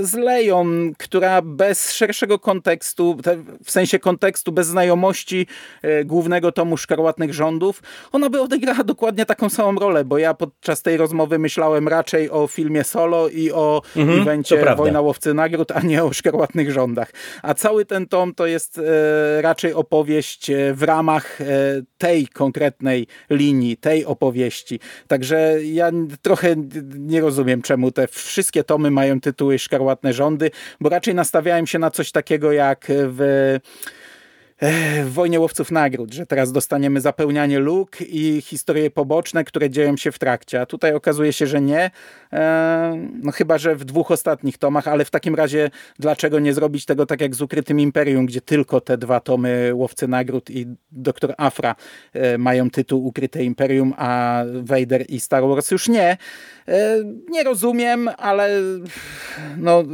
[0.03, 0.67] z Leją,
[0.99, 5.47] która bez szerszego kontekstu, te, w sensie kontekstu, bez znajomości
[5.83, 10.83] e, głównego tomu Szkarłatnych Rządów, ona by odegrała dokładnie taką samą rolę, bo ja podczas
[10.83, 15.81] tej rozmowy myślałem raczej o filmie Solo i o mhm, evencie Wojna Łowcy Nagród, a
[15.81, 17.13] nie o Szkarłatnych Rządach.
[17.43, 21.45] A cały ten tom to jest e, raczej opowieść e, w ramach e,
[21.99, 24.81] tej konkretnej linii, tej opowieści.
[25.09, 25.91] Także ja
[26.23, 26.57] trochę
[26.99, 30.51] nie rozumiem, czemu te wszystkie tomy mają tytuły Szkarłatne Rządy,
[30.81, 33.59] bo raczej nastawiałem się na coś takiego jak w
[34.63, 40.13] w Wojnie Łowców Nagród, że teraz dostaniemy zapełnianie luk i historie poboczne, które dzieją się
[40.13, 40.61] w trakcie.
[40.61, 41.91] A tutaj okazuje się, że nie.
[42.33, 46.85] E, no chyba, że w dwóch ostatnich tomach, ale w takim razie dlaczego nie zrobić
[46.85, 51.35] tego tak jak z Ukrytym Imperium, gdzie tylko te dwa tomy Łowcy Nagród i Doktor
[51.39, 51.75] Afra
[52.13, 56.17] e, mają tytuł Ukryte Imperium, a Vader i Star Wars już nie.
[56.69, 56.97] E,
[57.29, 58.51] nie rozumiem, ale
[59.57, 59.85] no,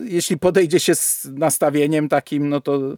[0.00, 2.96] jeśli podejdzie się z nastawieniem takim, no to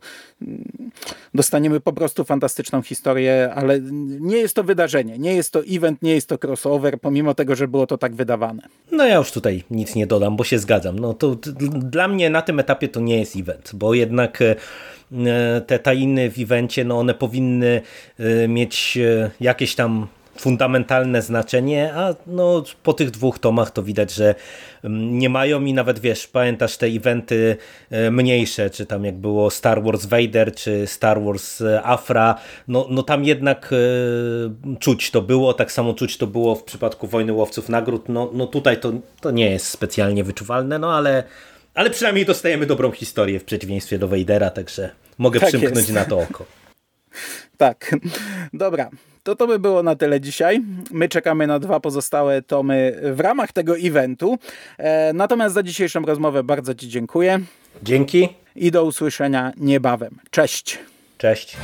[1.34, 3.80] dostaniemy po prostu fantastyczną historię, ale
[4.20, 7.68] nie jest to wydarzenie, nie jest to event, nie jest to crossover, pomimo tego, że
[7.68, 8.62] było to tak wydawane.
[8.92, 10.98] No ja już tutaj nic nie dodam, bo się zgadzam.
[10.98, 11.36] No to
[11.70, 14.56] dla mnie na tym etapie to nie jest event, bo jednak e,
[15.66, 17.80] te tajny w evencie, no one powinny
[18.18, 20.06] e, mieć e, jakieś tam
[20.40, 24.34] fundamentalne znaczenie, a no, po tych dwóch tomach to widać, że
[24.84, 27.56] mm, nie mają i nawet wiesz, pamiętasz te eventy
[27.90, 32.34] e, mniejsze, czy tam jak było Star Wars Vader, czy Star Wars e, Afra,
[32.68, 37.06] no, no tam jednak e, czuć to było, tak samo czuć to było w przypadku
[37.06, 41.24] Wojny Łowców Nagród, no, no tutaj to, to nie jest specjalnie wyczuwalne, no ale
[41.74, 45.92] ale przynajmniej dostajemy dobrą historię w przeciwieństwie do Vadera, także mogę tak przymknąć jest.
[45.92, 46.46] na to oko.
[47.56, 47.96] Tak,
[48.52, 48.90] dobra.
[49.22, 50.62] To to by było na tyle dzisiaj.
[50.90, 54.38] My czekamy na dwa pozostałe tomy w ramach tego eventu.
[54.78, 57.40] E, natomiast za dzisiejszą rozmowę bardzo Ci dziękuję.
[57.82, 58.28] Dzięki.
[58.56, 60.18] I do usłyszenia niebawem.
[60.30, 60.78] Cześć.
[61.18, 61.56] Cześć.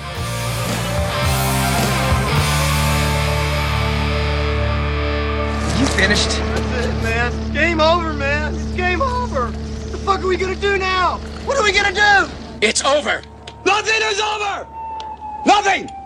[5.81, 6.31] You finished?
[6.31, 7.33] That's it, man.
[7.55, 8.55] Game over, man.
[8.55, 9.41] It's game over.
[9.51, 11.19] What the fuck are we gonna do now?
[11.47, 12.31] What are we gonna do?
[12.61, 13.23] It's over.
[13.65, 14.67] Nothing is over.
[15.47, 16.06] Nothing.